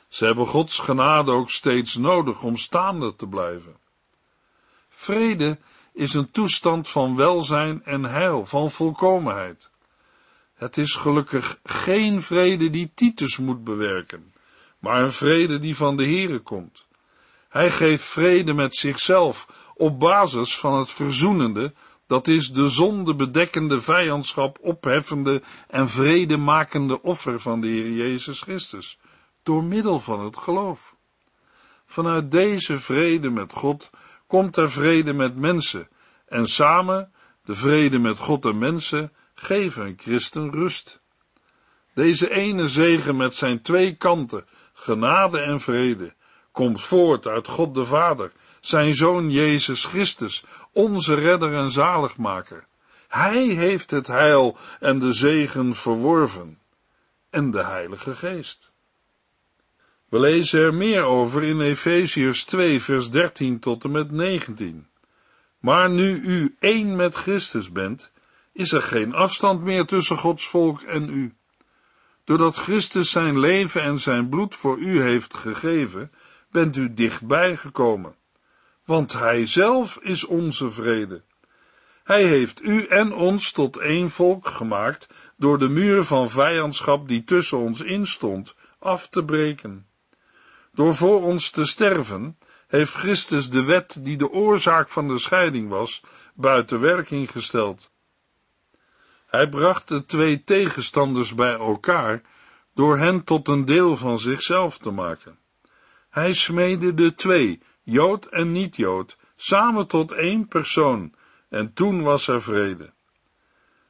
Ze 0.09 0.25
hebben 0.25 0.47
Gods 0.47 0.78
genade 0.78 1.30
ook 1.30 1.50
steeds 1.50 1.97
nodig 1.97 2.42
om 2.42 2.57
staande 2.57 3.16
te 3.16 3.26
blijven. 3.26 3.76
Vrede 4.88 5.59
is 5.92 6.14
een 6.14 6.30
toestand 6.30 6.88
van 6.88 7.16
welzijn 7.16 7.85
en 7.85 8.04
heil, 8.04 8.47
van 8.47 8.71
volkomenheid. 8.71 9.71
Het 10.61 10.76
is 10.76 10.95
gelukkig 10.95 11.61
geen 11.62 12.23
vrede 12.23 12.71
die 12.71 12.93
Titus 12.95 13.37
moet 13.37 13.64
bewerken, 13.64 14.33
maar 14.79 15.02
een 15.02 15.12
vrede 15.12 15.59
die 15.59 15.76
van 15.76 15.97
de 15.97 16.05
Heere 16.05 16.38
komt. 16.38 16.87
Hij 17.49 17.71
geeft 17.71 18.05
vrede 18.05 18.52
met 18.52 18.75
zichzelf 18.75 19.47
op 19.75 19.99
basis 19.99 20.59
van 20.59 20.79
het 20.79 20.90
verzoenende, 20.90 21.73
dat 22.07 22.29
is 22.29 22.52
de 22.52 22.69
zonde 22.69 23.14
bedekkende 23.14 23.81
vijandschap 23.81 24.59
opheffende 24.61 25.43
en 25.69 25.88
vredemakende 25.88 27.02
offer 27.02 27.40
van 27.40 27.61
de 27.61 27.67
Heer 27.67 27.90
Jezus 27.90 28.43
Christus, 28.43 28.99
door 29.43 29.64
middel 29.64 30.00
van 30.00 30.25
het 30.25 30.37
geloof. 30.37 30.95
Vanuit 31.87 32.31
deze 32.31 32.79
vrede 32.79 33.31
met 33.31 33.52
God 33.52 33.90
komt 34.26 34.57
er 34.57 34.71
vrede 34.71 35.12
met 35.12 35.37
mensen, 35.37 35.88
en 36.26 36.47
samen, 36.47 37.12
de 37.45 37.55
vrede 37.55 37.99
met 37.99 38.19
God 38.19 38.45
en 38.45 38.59
mensen, 38.59 39.12
geven 39.40 39.87
een 39.87 39.99
christen 39.99 40.50
rust. 40.50 41.00
Deze 41.94 42.30
ene 42.30 42.68
zegen 42.68 43.16
met 43.16 43.35
zijn 43.35 43.62
twee 43.62 43.97
kanten, 43.97 44.47
genade 44.73 45.40
en 45.40 45.61
vrede, 45.61 46.14
komt 46.52 46.82
voort 46.82 47.26
uit 47.26 47.47
God 47.47 47.75
de 47.75 47.85
Vader, 47.85 48.32
zijn 48.61 48.94
Zoon 48.94 49.30
Jezus 49.30 49.85
Christus, 49.85 50.44
onze 50.73 51.14
redder 51.14 51.54
en 51.54 51.70
zaligmaker. 51.70 52.66
Hij 53.09 53.44
heeft 53.44 53.90
het 53.90 54.06
heil 54.06 54.56
en 54.80 54.99
de 54.99 55.12
zegen 55.12 55.75
verworven, 55.75 56.59
en 57.30 57.50
de 57.50 57.64
Heilige 57.64 58.14
Geest. 58.14 58.73
We 60.09 60.20
lezen 60.20 60.61
er 60.61 60.75
meer 60.75 61.02
over 61.02 61.42
in 61.42 61.61
Efeziërs 61.61 62.44
2, 62.44 62.82
vers 62.82 63.11
13 63.11 63.59
tot 63.59 63.85
en 63.85 63.90
met 63.90 64.11
19. 64.11 64.88
Maar 65.59 65.90
nu 65.90 66.20
u 66.20 66.56
één 66.59 66.97
met 66.97 67.14
Christus 67.14 67.73
bent, 67.73 68.12
is 68.52 68.73
er 68.73 68.83
geen 68.83 69.14
afstand 69.14 69.62
meer 69.62 69.85
tussen 69.87 70.19
Gods 70.19 70.47
volk 70.47 70.80
en 70.80 71.09
u. 71.09 71.35
Doordat 72.25 72.57
Christus 72.57 73.11
zijn 73.11 73.38
leven 73.38 73.83
en 73.83 73.99
zijn 73.99 74.28
bloed 74.28 74.54
voor 74.54 74.78
u 74.78 75.02
heeft 75.02 75.35
gegeven, 75.35 76.12
bent 76.50 76.76
u 76.76 76.95
dichtbij 76.95 77.57
gekomen. 77.57 78.14
Want 78.85 79.12
Hij 79.12 79.47
zelf 79.47 79.99
is 80.02 80.25
onze 80.25 80.71
vrede. 80.71 81.23
Hij 82.04 82.25
heeft 82.25 82.62
u 82.62 82.87
en 82.87 83.12
ons 83.12 83.52
tot 83.52 83.76
één 83.76 84.11
volk 84.11 84.47
gemaakt 84.47 85.09
door 85.37 85.59
de 85.59 85.69
muur 85.69 86.04
van 86.04 86.30
vijandschap 86.30 87.09
die 87.09 87.25
tussen 87.25 87.59
ons 87.59 87.80
instond 87.80 88.54
af 88.78 89.09
te 89.09 89.25
breken. 89.25 89.87
Door 90.73 90.95
voor 90.95 91.23
ons 91.23 91.50
te 91.50 91.64
sterven, 91.64 92.38
heeft 92.66 92.92
Christus 92.92 93.50
de 93.50 93.62
wet 93.62 94.04
die 94.04 94.16
de 94.16 94.30
oorzaak 94.30 94.88
van 94.88 95.09
de 95.09 95.19
scheiding 95.19 95.69
was, 95.69 96.02
buiten 96.35 96.80
werking 96.80 97.30
gesteld. 97.30 97.89
Hij 99.31 99.49
bracht 99.49 99.89
de 99.89 100.05
twee 100.05 100.45
tegenstanders 100.45 101.35
bij 101.35 101.53
elkaar 101.53 102.23
door 102.75 102.99
hen 102.99 103.25
tot 103.25 103.49
een 103.49 103.65
deel 103.65 103.97
van 103.97 104.19
zichzelf 104.19 104.79
te 104.79 104.91
maken. 104.91 105.39
Hij 106.09 106.33
smeedde 106.33 106.95
de 106.95 107.15
twee, 107.15 107.63
Jood 107.83 108.27
en 108.27 108.53
niet-Jood, 108.53 109.17
samen 109.37 109.87
tot 109.87 110.13
één 110.13 110.49
persoon, 110.49 111.15
en 111.49 111.73
toen 111.73 112.03
was 112.03 112.29
er 112.29 112.43
vrede. 112.43 112.93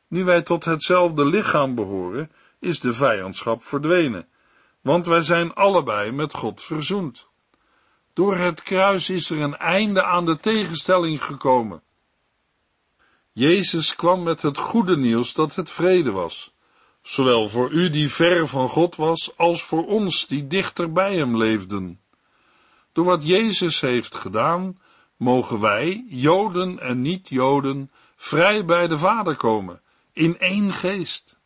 Nu 0.09 0.25
wij 0.25 0.43
tot 0.43 0.65
hetzelfde 0.65 1.25
lichaam 1.25 1.75
behoren, 1.75 2.31
is 2.59 2.81
de 2.81 2.93
vijandschap 2.93 3.65
verdwenen, 3.65 4.29
want 4.81 5.07
wij 5.07 5.23
zijn 5.23 5.55
allebei 5.55 6.13
met 6.13 6.35
God 6.35 6.63
verzoend. 6.63 7.29
Door 8.13 8.37
het 8.37 8.63
kruis 8.63 9.11
is 9.11 9.31
er 9.31 9.41
een 9.41 9.57
einde 9.57 10.03
aan 10.03 10.27
de 10.27 10.39
tegenstelling 10.39 11.25
gekomen. 11.25 11.83
Jezus 13.33 13.97
kwam 13.97 14.23
met 14.23 14.43
het 14.43 14.59
goede 14.59 14.97
nieuws 14.97 15.35
dat 15.35 15.55
het 15.55 15.71
vrede 15.71 16.11
was, 16.11 16.55
zowel 17.03 17.49
voor 17.49 17.71
u 17.71 17.91
die 17.91 18.09
ver 18.09 18.49
van 18.49 18.69
God 18.69 18.97
was, 18.97 19.37
als 19.37 19.63
voor 19.63 19.87
ons 19.87 20.27
die 20.27 20.47
dichter 20.47 20.93
bij 20.93 21.17
hem 21.17 21.37
leefden. 21.37 22.01
Door 22.93 23.05
wat 23.05 23.27
Jezus 23.27 23.81
heeft 23.81 24.15
gedaan, 24.15 24.79
mogen 25.17 25.61
wij, 25.61 26.05
Joden 26.09 26.79
en 26.79 27.01
niet-Joden, 27.01 27.91
vrij 28.17 28.65
bij 28.65 28.87
de 28.87 28.99
Vader 28.99 29.37
komen, 29.37 29.81
in 30.13 30.39
één 30.39 30.73
geest. 30.73 31.39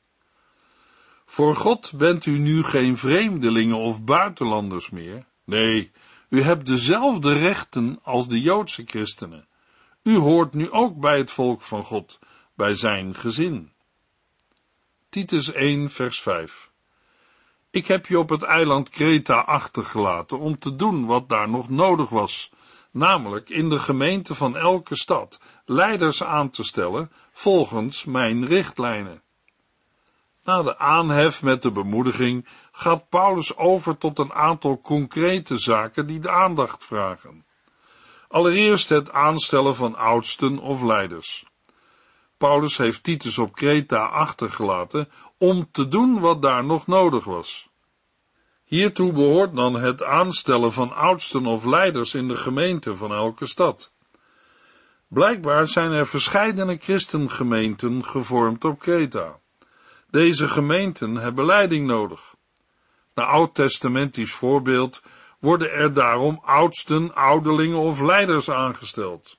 Voor 1.24 1.56
God 1.56 1.92
bent 1.96 2.26
u 2.26 2.38
nu 2.38 2.62
geen 2.62 2.96
vreemdelingen 2.96 3.76
of 3.76 4.04
buitenlanders 4.04 4.90
meer. 4.90 5.26
Nee, 5.44 5.90
u 6.28 6.42
hebt 6.42 6.66
dezelfde 6.66 7.32
rechten 7.32 7.98
als 8.02 8.28
de 8.28 8.40
Joodse 8.40 8.82
christenen. 8.86 9.46
U 10.04 10.16
hoort 10.16 10.54
nu 10.54 10.70
ook 10.70 11.00
bij 11.00 11.18
het 11.18 11.30
volk 11.30 11.62
van 11.62 11.82
God, 11.82 12.18
bij 12.54 12.74
zijn 12.74 13.14
gezin. 13.14 13.72
Titus 15.08 15.52
1, 15.52 15.90
vers 15.90 16.20
5. 16.22 16.70
Ik 17.70 17.86
heb 17.86 18.06
je 18.06 18.18
op 18.18 18.28
het 18.28 18.42
eiland 18.42 18.88
Kreta 18.88 19.40
achtergelaten 19.40 20.38
om 20.38 20.58
te 20.58 20.76
doen 20.76 21.06
wat 21.06 21.28
daar 21.28 21.48
nog 21.48 21.68
nodig 21.68 22.08
was, 22.08 22.52
namelijk 22.90 23.50
in 23.50 23.68
de 23.68 23.78
gemeente 23.78 24.34
van 24.34 24.56
elke 24.56 24.96
stad 24.96 25.40
leiders 25.64 26.24
aan 26.24 26.50
te 26.50 26.64
stellen 26.64 27.12
volgens 27.32 28.04
mijn 28.04 28.46
richtlijnen. 28.46 29.22
Na 30.44 30.62
de 30.62 30.78
aanhef 30.78 31.42
met 31.42 31.62
de 31.62 31.70
bemoediging 31.70 32.46
gaat 32.72 33.08
Paulus 33.08 33.56
over 33.56 33.98
tot 33.98 34.18
een 34.18 34.32
aantal 34.32 34.80
concrete 34.80 35.56
zaken 35.56 36.06
die 36.06 36.20
de 36.20 36.30
aandacht 36.30 36.84
vragen. 36.84 37.43
Allereerst 38.34 38.88
het 38.88 39.12
aanstellen 39.12 39.76
van 39.76 39.94
oudsten 39.94 40.58
of 40.58 40.82
leiders. 40.82 41.44
Paulus 42.36 42.76
heeft 42.76 43.02
Titus 43.02 43.38
op 43.38 43.54
Kreta 43.54 44.04
achtergelaten 44.04 45.08
om 45.38 45.68
te 45.70 45.88
doen 45.88 46.20
wat 46.20 46.42
daar 46.42 46.64
nog 46.64 46.86
nodig 46.86 47.24
was. 47.24 47.68
Hiertoe 48.64 49.12
behoort 49.12 49.56
dan 49.56 49.74
het 49.74 50.02
aanstellen 50.02 50.72
van 50.72 50.94
oudsten 50.94 51.46
of 51.46 51.64
leiders 51.64 52.14
in 52.14 52.28
de 52.28 52.36
gemeente 52.36 52.96
van 52.96 53.12
elke 53.12 53.46
stad. 53.46 53.92
Blijkbaar 55.08 55.68
zijn 55.68 55.92
er 55.92 56.06
verscheidene 56.06 56.76
christengemeenten 56.76 58.04
gevormd 58.04 58.64
op 58.64 58.78
Kreta. 58.78 59.38
Deze 60.10 60.48
gemeenten 60.48 61.14
hebben 61.14 61.44
leiding 61.44 61.86
nodig. 61.86 62.34
Naar 63.14 63.26
oud-testamentisch 63.26 64.32
voorbeeld 64.32 65.02
worden 65.44 65.72
er 65.72 65.92
daarom 65.92 66.40
oudsten, 66.44 67.14
ouderlingen 67.14 67.78
of 67.78 68.00
leiders 68.00 68.50
aangesteld. 68.50 69.38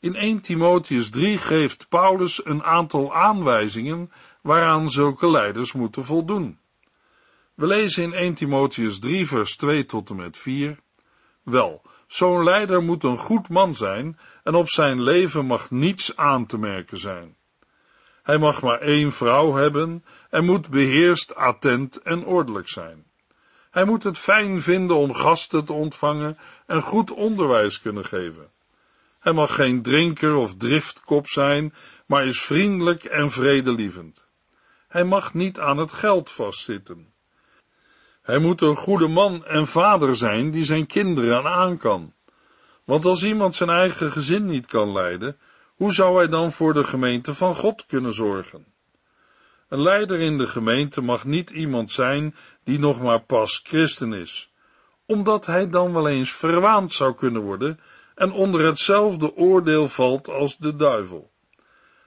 In 0.00 0.14
1 0.14 0.40
Timotheus 0.40 1.10
3 1.10 1.38
geeft 1.38 1.88
Paulus 1.88 2.46
een 2.46 2.62
aantal 2.62 3.14
aanwijzingen 3.14 4.12
waaraan 4.42 4.90
zulke 4.90 5.30
leiders 5.30 5.72
moeten 5.72 6.04
voldoen. 6.04 6.58
We 7.54 7.66
lezen 7.66 8.02
in 8.02 8.12
1 8.12 8.34
Timotheus 8.34 8.98
3 8.98 9.26
vers 9.26 9.56
2 9.56 9.84
tot 9.84 10.10
en 10.10 10.16
met 10.16 10.38
4. 10.38 10.78
Wel, 11.42 11.82
zo'n 12.06 12.44
leider 12.44 12.82
moet 12.82 13.02
een 13.02 13.18
goed 13.18 13.48
man 13.48 13.74
zijn 13.74 14.18
en 14.42 14.54
op 14.54 14.68
zijn 14.68 15.02
leven 15.02 15.46
mag 15.46 15.70
niets 15.70 16.16
aan 16.16 16.46
te 16.46 16.58
merken 16.58 16.98
zijn. 16.98 17.36
Hij 18.22 18.38
mag 18.38 18.62
maar 18.62 18.78
één 18.78 19.12
vrouw 19.12 19.52
hebben 19.52 20.04
en 20.30 20.44
moet 20.44 20.70
beheerst, 20.70 21.34
attent 21.34 22.02
en 22.02 22.24
ordelijk 22.24 22.68
zijn. 22.68 23.12
Hij 23.74 23.84
moet 23.84 24.02
het 24.02 24.18
fijn 24.18 24.60
vinden 24.60 24.96
om 24.96 25.14
gasten 25.14 25.64
te 25.64 25.72
ontvangen 25.72 26.38
en 26.66 26.82
goed 26.82 27.10
onderwijs 27.10 27.80
kunnen 27.80 28.04
geven. 28.04 28.50
Hij 29.18 29.32
mag 29.32 29.54
geen 29.54 29.82
drinker 29.82 30.34
of 30.34 30.56
driftkop 30.56 31.28
zijn, 31.28 31.74
maar 32.06 32.26
is 32.26 32.40
vriendelijk 32.40 33.04
en 33.04 33.30
vredelievend. 33.30 34.26
Hij 34.88 35.04
mag 35.04 35.34
niet 35.34 35.60
aan 35.60 35.78
het 35.78 35.92
geld 35.92 36.30
vastzitten. 36.30 37.12
Hij 38.22 38.38
moet 38.38 38.60
een 38.60 38.76
goede 38.76 39.08
man 39.08 39.44
en 39.44 39.66
vader 39.66 40.16
zijn 40.16 40.50
die 40.50 40.64
zijn 40.64 40.86
kinderen 40.86 41.44
aan 41.44 41.76
kan. 41.76 42.12
Want 42.84 43.04
als 43.04 43.24
iemand 43.24 43.54
zijn 43.54 43.70
eigen 43.70 44.12
gezin 44.12 44.46
niet 44.46 44.66
kan 44.66 44.92
leiden, 44.92 45.38
hoe 45.74 45.92
zou 45.92 46.16
hij 46.16 46.28
dan 46.28 46.52
voor 46.52 46.74
de 46.74 46.84
gemeente 46.84 47.34
van 47.34 47.54
God 47.54 47.86
kunnen 47.86 48.12
zorgen? 48.12 48.73
Een 49.68 49.82
leider 49.82 50.20
in 50.20 50.38
de 50.38 50.46
gemeente 50.46 51.00
mag 51.00 51.24
niet 51.24 51.50
iemand 51.50 51.90
zijn 51.90 52.34
die 52.64 52.78
nog 52.78 53.00
maar 53.00 53.20
pas 53.20 53.60
christen 53.64 54.12
is, 54.12 54.52
omdat 55.06 55.46
hij 55.46 55.68
dan 55.68 55.92
wel 55.92 56.08
eens 56.08 56.32
verwaand 56.32 56.92
zou 56.92 57.14
kunnen 57.14 57.42
worden 57.42 57.80
en 58.14 58.32
onder 58.32 58.64
hetzelfde 58.64 59.36
oordeel 59.36 59.88
valt 59.88 60.28
als 60.28 60.56
de 60.56 60.76
duivel. 60.76 61.32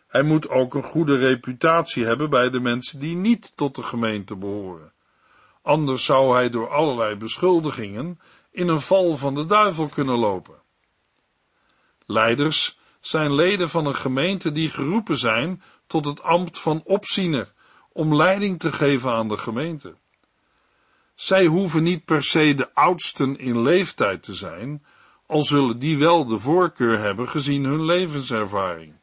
Hij 0.08 0.24
moet 0.24 0.50
ook 0.50 0.74
een 0.74 0.84
goede 0.84 1.18
reputatie 1.18 2.06
hebben 2.06 2.30
bij 2.30 2.50
de 2.50 2.60
mensen 2.60 3.00
die 3.00 3.16
niet 3.16 3.58
tot 3.58 3.76
de 3.76 3.84
gemeente 3.84 4.36
behoren. 4.36 4.94
Anders 5.62 6.06
zou 6.06 6.34
hij 6.34 6.50
door 6.50 6.70
allerlei 6.70 7.16
beschuldigingen 7.16 8.20
in 8.52 8.68
een 8.68 8.82
val 8.82 9.18
van 9.18 9.36
de 9.36 9.46
duivel 9.46 9.88
kunnen 9.88 10.18
lopen. 10.18 10.56
Leiders 12.06 12.80
zijn 13.00 13.36
leden 13.36 13.70
van 13.70 13.86
een 13.86 13.96
gemeente 13.96 14.52
die 14.52 14.70
geroepen 14.70 15.18
zijn 15.18 15.62
tot 15.88 16.06
het 16.06 16.24
ambt 16.24 16.60
van 16.60 16.82
opziener, 16.84 17.54
om 17.92 18.16
leiding 18.16 18.60
te 18.60 18.72
geven 18.72 19.12
aan 19.12 19.28
de 19.28 19.38
gemeente. 19.38 19.96
Zij 21.16 21.46
hoeven 21.46 21.84
niet 21.84 22.06
per 22.06 22.24
se 22.24 22.56
de 22.56 22.74
oudsten 22.74 23.38
in 23.38 23.62
leeftijd 23.62 24.24
te 24.24 24.34
zijn, 24.34 24.86
al 25.26 25.44
zullen 25.44 25.80
die 25.80 25.98
wel 25.98 26.26
de 26.26 26.40
voorkeur 26.40 27.00
hebben 27.00 27.28
gezien 27.30 27.64
hun 27.64 27.86
levenservaring. 27.86 28.94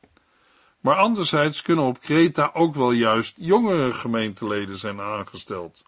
Maar 0.81 0.97
anderzijds 0.97 1.63
kunnen 1.63 1.85
op 1.85 2.01
Kreta 2.01 2.51
ook 2.53 2.75
wel 2.75 2.93
juist 2.93 3.37
jongere 3.39 3.93
gemeenteleden 3.93 4.79
zijn 4.79 5.01
aangesteld. 5.01 5.83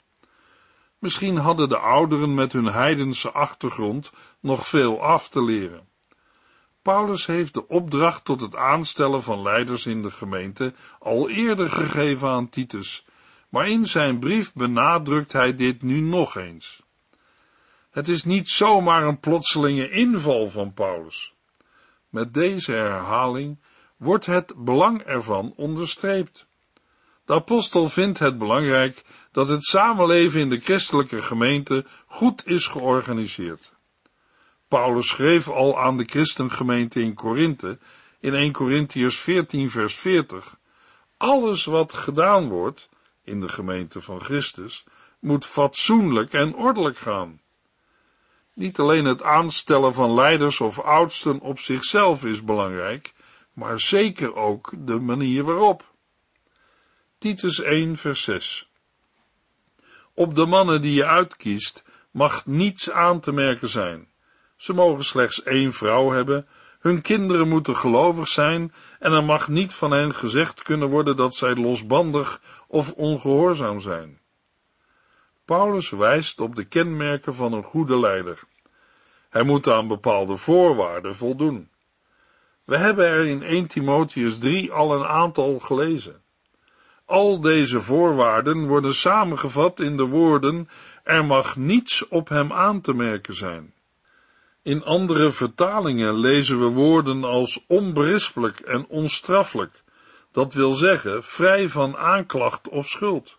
Misschien 0.99 1.37
hadden 1.37 1.69
de 1.69 1.79
ouderen 1.79 2.35
met 2.35 2.53
hun 2.53 2.67
heidense 2.67 3.31
achtergrond 3.31 4.13
nog 4.41 4.69
veel 4.69 5.03
af 5.03 5.29
te 5.29 5.45
leren. 5.45 5.89
Paulus 6.87 7.27
heeft 7.27 7.55
de 7.55 7.69
opdracht 7.69 8.25
tot 8.25 8.41
het 8.41 8.57
aanstellen 8.57 9.23
van 9.23 9.43
leiders 9.43 9.87
in 9.87 10.03
de 10.03 10.11
gemeente 10.11 10.75
al 10.99 11.29
eerder 11.29 11.71
gegeven 11.71 12.29
aan 12.29 12.49
Titus, 12.49 13.05
maar 13.49 13.69
in 13.69 13.87
zijn 13.87 14.19
brief 14.19 14.53
benadrukt 14.53 15.33
hij 15.33 15.55
dit 15.55 15.83
nu 15.83 16.01
nog 16.01 16.37
eens. 16.37 16.83
Het 17.91 18.09
is 18.09 18.25
niet 18.25 18.49
zomaar 18.49 19.03
een 19.03 19.21
plotselinge 19.21 19.91
inval 19.91 20.49
van 20.49 20.73
Paulus. 20.73 21.35
Met 22.09 22.35
deze 22.35 22.73
herhaling 22.73 23.59
wordt 23.97 24.27
het 24.27 24.55
belang 24.57 25.03
ervan 25.03 25.53
onderstreept. 25.57 26.47
De 27.25 27.35
apostel 27.35 27.89
vindt 27.89 28.19
het 28.19 28.39
belangrijk 28.39 29.05
dat 29.33 29.49
het 29.49 29.65
samenleven 29.65 30.41
in 30.41 30.49
de 30.49 30.61
christelijke 30.61 31.23
gemeente 31.23 31.85
goed 32.07 32.47
is 32.47 32.67
georganiseerd. 32.67 33.76
Paulus 34.69 35.09
schreef 35.09 35.49
al 35.49 35.79
aan 35.79 35.97
de 35.97 36.05
christengemeente 36.05 37.01
in 37.01 37.15
Korinthe, 37.15 37.79
in 38.21 38.35
1 38.35 38.53
Korintiërs 38.53 39.19
14 39.19 39.71
vers 39.71 39.95
40, 39.95 40.59
alles 41.17 41.65
wat 41.65 41.93
gedaan 41.93 42.49
wordt 42.49 42.89
in 43.25 43.41
de 43.41 43.49
gemeente 43.49 44.01
van 44.01 44.21
Christus, 44.21 44.85
moet 45.19 45.47
fatsoenlijk 45.47 46.33
en 46.33 46.55
ordelijk 46.55 46.99
gaan. 46.99 47.41
Niet 48.53 48.79
alleen 48.79 49.05
het 49.05 49.23
aanstellen 49.23 49.95
van 49.95 50.15
leiders 50.15 50.61
of 50.61 50.81
oudsten 50.81 51.41
op 51.41 51.59
zichzelf 51.59 52.25
is 52.25 52.45
belangrijk, 52.45 53.13
maar 53.53 53.81
zeker 53.81 54.35
ook 54.35 54.73
de 54.79 54.99
manier 54.99 55.45
waarop. 55.45 55.95
Titus 57.19 57.61
1 57.61 57.97
vers 57.97 58.23
6 58.23 58.71
Op 60.15 60.35
de 60.35 60.47
mannen 60.47 60.81
die 60.81 60.95
je 60.95 61.07
uitkiest 61.07 61.85
mag 62.11 62.47
niets 62.47 62.91
aan 62.91 63.21
te 63.21 63.33
merken 63.33 63.69
zijn. 63.69 64.09
Ze 64.57 64.73
mogen 64.73 65.05
slechts 65.05 65.43
één 65.43 65.73
vrouw 65.73 66.11
hebben, 66.11 66.47
hun 66.79 67.01
kinderen 67.03 67.49
moeten 67.49 67.77
gelovig 67.77 68.29
zijn 68.29 68.75
en 68.99 69.13
er 69.13 69.25
mag 69.25 69.49
niet 69.49 69.75
van 69.75 69.91
hen 69.91 70.15
gezegd 70.15 70.63
kunnen 70.63 70.89
worden 70.89 71.17
dat 71.17 71.35
zij 71.35 71.55
losbandig 71.55 72.41
of 72.67 72.93
ongehoorzaam 72.93 73.81
zijn. 73.81 74.21
Paulus 75.45 75.91
wijst 75.91 76.41
op 76.41 76.57
de 76.57 76.65
kenmerken 76.65 77.35
van 77.35 77.53
een 77.53 77.63
goede 77.63 77.99
leider. 77.99 78.43
Hij 79.29 79.43
moet 79.43 79.69
aan 79.69 79.89
bepaalde 79.89 80.37
voorwaarden 80.37 81.17
voldoen. 81.17 81.71
We 82.65 82.77
hebben 82.77 83.07
er 83.07 83.27
in 83.27 83.43
1 83.43 83.67
Timotheus 83.67 84.39
3 84.39 84.73
al 84.73 84.95
een 84.95 85.07
aantal 85.07 85.59
gelezen. 85.59 86.23
Al 87.05 87.41
deze 87.41 87.81
voorwaarden 87.81 88.67
worden 88.67 88.95
samengevat 88.95 89.81
in 89.81 89.97
de 89.97 90.05
woorden: 90.05 90.69
er 91.03 91.25
mag 91.25 91.57
niets 91.57 92.09
op 92.09 92.29
hem 92.29 92.53
aan 92.53 92.81
te 92.81 92.95
merken 92.95 93.35
zijn. 93.35 93.75
In 94.67 94.85
andere 94.85 95.31
vertalingen 95.31 96.19
lezen 96.19 96.59
we 96.61 96.65
woorden 96.65 97.25
als 97.25 97.65
onberispelijk 97.67 98.61
en 98.61 98.87
onstraffelijk, 98.87 99.83
dat 100.33 100.55
wil 100.55 100.73
zeggen 100.73 101.25
vrij 101.25 101.69
van 101.69 101.97
aanklacht 101.97 102.69
of 102.69 102.87
schuld. 102.87 103.39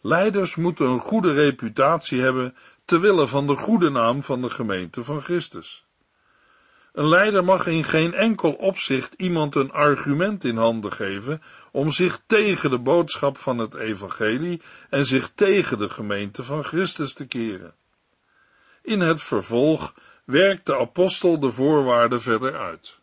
Leiders 0.00 0.54
moeten 0.54 0.86
een 0.86 0.98
goede 0.98 1.32
reputatie 1.32 2.20
hebben 2.20 2.54
te 2.84 2.98
willen 2.98 3.28
van 3.28 3.46
de 3.46 3.56
goede 3.56 3.90
naam 3.90 4.22
van 4.22 4.40
de 4.40 4.50
gemeente 4.50 5.04
van 5.04 5.22
Christus. 5.22 5.86
Een 6.92 7.08
leider 7.08 7.44
mag 7.44 7.66
in 7.66 7.84
geen 7.84 8.14
enkel 8.14 8.52
opzicht 8.52 9.14
iemand 9.14 9.54
een 9.54 9.72
argument 9.72 10.44
in 10.44 10.56
handen 10.56 10.92
geven 10.92 11.42
om 11.72 11.90
zich 11.90 12.20
tegen 12.26 12.70
de 12.70 12.78
boodschap 12.78 13.38
van 13.38 13.58
het 13.58 13.74
evangelie 13.74 14.62
en 14.88 15.04
zich 15.04 15.30
tegen 15.34 15.78
de 15.78 15.88
gemeente 15.88 16.44
van 16.44 16.64
Christus 16.64 17.12
te 17.12 17.26
keren. 17.26 17.74
In 18.82 19.00
het 19.00 19.22
vervolg 19.22 19.94
werkt 20.24 20.66
de 20.66 20.78
apostel 20.78 21.40
de 21.40 21.50
voorwaarden 21.50 22.20
verder 22.20 22.58
uit. 22.58 22.98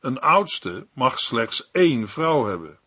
Een 0.00 0.20
oudste 0.20 0.86
mag 0.92 1.18
slechts 1.18 1.68
één 1.72 2.08
vrouw 2.08 2.44
hebben. 2.44 2.78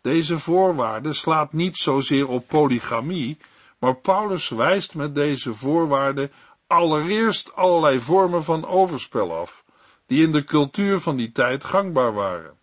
Deze 0.00 0.38
voorwaarde 0.38 1.12
slaat 1.12 1.52
niet 1.52 1.76
zozeer 1.76 2.28
op 2.28 2.46
polygamie, 2.48 3.38
maar 3.78 3.96
Paulus 3.96 4.48
wijst 4.48 4.94
met 4.94 5.14
deze 5.14 5.54
voorwaarde 5.54 6.30
allereerst 6.66 7.54
allerlei 7.54 8.00
vormen 8.00 8.44
van 8.44 8.66
overspel 8.66 9.34
af, 9.34 9.64
die 10.06 10.22
in 10.22 10.32
de 10.32 10.44
cultuur 10.44 11.00
van 11.00 11.16
die 11.16 11.32
tijd 11.32 11.64
gangbaar 11.64 12.12
waren. 12.12 12.58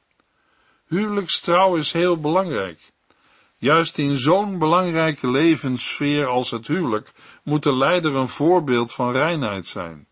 Huwelijkstrouw 0.87 1.75
is 1.75 1.91
heel 1.91 2.19
belangrijk. 2.19 2.92
Juist 3.63 3.97
in 3.97 4.17
zo'n 4.17 4.57
belangrijke 4.57 5.31
levenssfeer 5.31 6.27
als 6.27 6.51
het 6.51 6.67
huwelijk 6.67 7.11
moet 7.43 7.63
de 7.63 7.75
leider 7.75 8.15
een 8.15 8.27
voorbeeld 8.27 8.93
van 8.93 9.11
reinheid 9.11 9.65
zijn. 9.65 10.07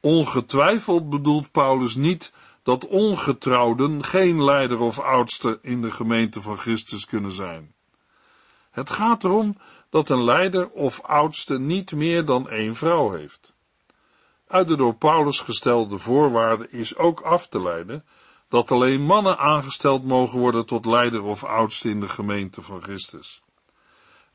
Ongetwijfeld 0.00 1.10
bedoelt 1.10 1.50
Paulus 1.50 1.94
niet 1.94 2.32
dat 2.62 2.86
ongetrouwden 2.86 4.04
geen 4.04 4.44
leider 4.44 4.78
of 4.78 4.98
oudste 4.98 5.58
in 5.62 5.82
de 5.82 5.90
gemeente 5.90 6.40
van 6.40 6.58
Christus 6.58 7.04
kunnen 7.04 7.32
zijn. 7.32 7.74
Het 8.70 8.90
gaat 8.90 9.24
erom 9.24 9.56
dat 9.90 10.08
een 10.08 10.24
leider 10.24 10.68
of 10.70 11.00
oudste 11.00 11.58
niet 11.58 11.92
meer 11.92 12.24
dan 12.24 12.48
één 12.48 12.74
vrouw 12.74 13.10
heeft. 13.10 13.52
Uit 14.46 14.68
de 14.68 14.76
door 14.76 14.94
Paulus 14.94 15.40
gestelde 15.40 15.98
voorwaarden 15.98 16.72
is 16.72 16.96
ook 16.96 17.20
af 17.20 17.48
te 17.48 17.62
leiden 17.62 18.04
dat 18.48 18.70
alleen 18.70 19.02
mannen 19.02 19.38
aangesteld 19.38 20.04
mogen 20.04 20.38
worden 20.38 20.66
tot 20.66 20.86
leider 20.86 21.22
of 21.22 21.44
oudste 21.44 21.88
in 21.88 22.00
de 22.00 22.08
gemeente 22.08 22.62
van 22.62 22.82
Christus. 22.82 23.42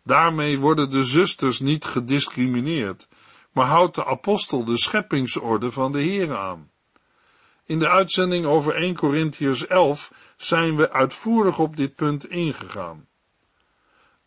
Daarmee 0.03 0.59
worden 0.59 0.89
de 0.89 1.03
zusters 1.03 1.59
niet 1.59 1.85
gediscrimineerd, 1.85 3.07
maar 3.51 3.65
houdt 3.65 3.95
de 3.95 4.05
apostel 4.05 4.65
de 4.65 4.77
scheppingsorde 4.77 5.71
van 5.71 5.91
de 5.91 6.01
Heer 6.01 6.37
aan. 6.37 6.71
In 7.65 7.79
de 7.79 7.89
uitzending 7.89 8.45
over 8.45 8.75
1 8.75 8.95
Corinthiërs 8.95 9.67
11 9.67 10.11
zijn 10.37 10.75
we 10.75 10.91
uitvoerig 10.91 11.59
op 11.59 11.77
dit 11.77 11.95
punt 11.95 12.29
ingegaan. 12.29 13.07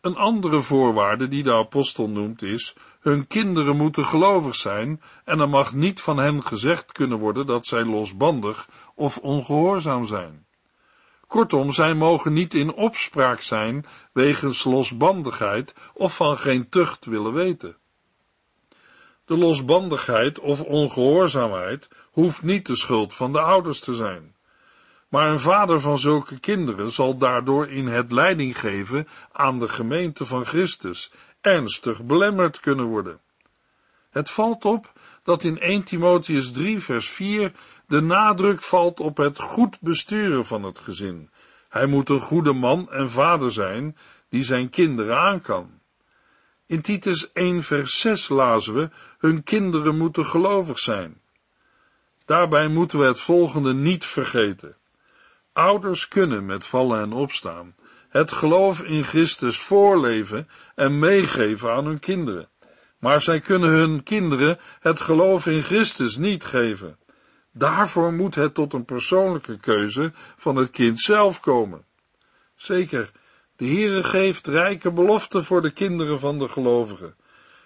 Een 0.01 0.15
andere 0.15 0.61
voorwaarde 0.61 1.27
die 1.27 1.43
de 1.43 1.53
apostel 1.53 2.09
noemt 2.09 2.41
is, 2.41 2.75
hun 3.05 3.27
kinderen 3.27 3.75
moeten 3.75 4.05
gelovig 4.05 4.55
zijn 4.55 5.01
en 5.23 5.39
er 5.39 5.49
mag 5.49 5.73
niet 5.73 6.01
van 6.01 6.17
hen 6.17 6.43
gezegd 6.43 6.91
kunnen 6.91 7.19
worden 7.19 7.45
dat 7.45 7.65
zij 7.65 7.83
losbandig 7.83 8.69
of 8.95 9.17
ongehoorzaam 9.17 10.05
zijn. 10.05 10.45
Kortom, 11.27 11.73
zij 11.73 11.93
mogen 11.93 12.33
niet 12.33 12.53
in 12.53 12.73
opspraak 12.73 13.41
zijn 13.41 13.85
wegens 14.13 14.63
losbandigheid 14.63 15.75
of 15.93 16.15
van 16.15 16.37
geen 16.37 16.69
tucht 16.69 17.05
willen 17.05 17.33
weten. 17.33 17.77
De 19.25 19.37
losbandigheid 19.37 20.39
of 20.39 20.61
ongehoorzaamheid 20.61 21.87
hoeft 22.11 22.43
niet 22.43 22.65
de 22.65 22.75
schuld 22.75 23.13
van 23.13 23.31
de 23.31 23.39
ouders 23.39 23.79
te 23.79 23.93
zijn. 23.93 24.35
Maar 25.09 25.29
een 25.29 25.39
vader 25.39 25.79
van 25.79 25.97
zulke 25.97 26.39
kinderen 26.39 26.91
zal 26.91 27.17
daardoor 27.17 27.67
in 27.67 27.87
het 27.87 28.11
leiding 28.11 28.59
geven 28.59 29.07
aan 29.31 29.59
de 29.59 29.67
gemeente 29.67 30.25
van 30.25 30.45
Christus 30.45 31.11
ernstig 31.45 32.03
belemmerd 32.03 32.59
kunnen 32.59 32.85
worden. 32.85 33.19
Het 34.09 34.31
valt 34.31 34.65
op 34.65 34.91
dat 35.23 35.43
in 35.43 35.59
1 35.59 35.83
Timotheus 35.83 36.51
3 36.51 36.79
vers 36.79 37.09
4 37.09 37.51
de 37.87 38.01
nadruk 38.01 38.61
valt 38.61 38.99
op 38.99 39.17
het 39.17 39.39
goed 39.39 39.79
besturen 39.81 40.45
van 40.45 40.63
het 40.63 40.79
gezin. 40.79 41.29
Hij 41.69 41.85
moet 41.85 42.09
een 42.09 42.19
goede 42.19 42.53
man 42.53 42.91
en 42.91 43.09
vader 43.09 43.51
zijn 43.51 43.97
die 44.29 44.43
zijn 44.43 44.69
kinderen 44.69 45.17
aan 45.17 45.41
kan. 45.41 45.79
In 46.65 46.81
Titus 46.81 47.31
1 47.31 47.63
vers 47.63 47.99
6 47.99 48.29
lazen 48.29 48.73
we, 48.73 48.89
hun 49.17 49.43
kinderen 49.43 49.97
moeten 49.97 50.25
gelovig 50.25 50.79
zijn. 50.79 51.21
Daarbij 52.25 52.67
moeten 52.67 52.99
we 52.99 53.05
het 53.05 53.19
volgende 53.19 53.73
niet 53.73 54.05
vergeten. 54.05 54.77
Ouders 55.53 56.07
kunnen 56.07 56.45
met 56.45 56.65
vallen 56.65 57.01
en 57.01 57.13
opstaan 57.13 57.75
het 58.17 58.31
geloof 58.31 58.83
in 58.83 59.03
Christus 59.03 59.59
voorleven 59.59 60.47
en 60.75 60.99
meegeven 60.99 61.71
aan 61.71 61.85
hun 61.85 61.99
kinderen. 61.99 62.49
Maar 62.99 63.21
zij 63.21 63.39
kunnen 63.39 63.69
hun 63.69 64.03
kinderen 64.03 64.59
het 64.79 65.01
geloof 65.01 65.45
in 65.47 65.61
Christus 65.61 66.17
niet 66.17 66.45
geven. 66.45 66.97
Daarvoor 67.51 68.13
moet 68.13 68.35
het 68.35 68.53
tot 68.53 68.73
een 68.73 68.85
persoonlijke 68.85 69.57
keuze 69.59 70.11
van 70.37 70.55
het 70.55 70.69
kind 70.69 71.01
zelf 71.01 71.39
komen. 71.39 71.85
Zeker, 72.55 73.11
de 73.55 73.65
Heere 73.65 74.03
geeft 74.03 74.47
rijke 74.47 74.91
beloften 74.91 75.43
voor 75.43 75.61
de 75.61 75.71
kinderen 75.71 76.19
van 76.19 76.39
de 76.39 76.49
gelovigen, 76.49 77.15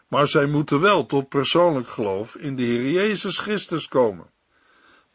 maar 0.07 0.27
zij 0.27 0.45
moeten 0.45 0.79
wel 0.81 1.05
tot 1.05 1.29
persoonlijk 1.29 1.87
geloof 1.87 2.35
in 2.35 2.55
de 2.55 2.63
Heer 2.63 2.89
Jezus 2.89 3.39
Christus 3.39 3.87
komen. 3.87 4.29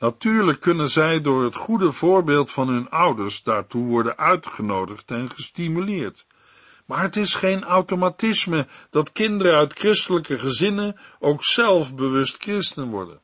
Natuurlijk 0.05 0.61
kunnen 0.61 0.89
zij 0.89 1.21
door 1.21 1.45
het 1.45 1.55
goede 1.55 1.93
voorbeeld 1.93 2.51
van 2.51 2.69
hun 2.69 2.91
ouders 2.91 3.43
daartoe 3.43 3.87
worden 3.87 4.17
uitgenodigd 4.17 5.11
en 5.11 5.31
gestimuleerd. 5.31 6.27
Maar 6.87 7.03
het 7.03 7.17
is 7.17 7.35
geen 7.35 7.65
automatisme 7.65 8.67
dat 8.91 9.13
kinderen 9.13 9.55
uit 9.55 9.73
christelijke 9.73 10.39
gezinnen 10.39 10.97
ook 11.19 11.45
zelf 11.45 11.95
bewust 11.95 12.43
christen 12.43 12.89
worden. 12.89 13.21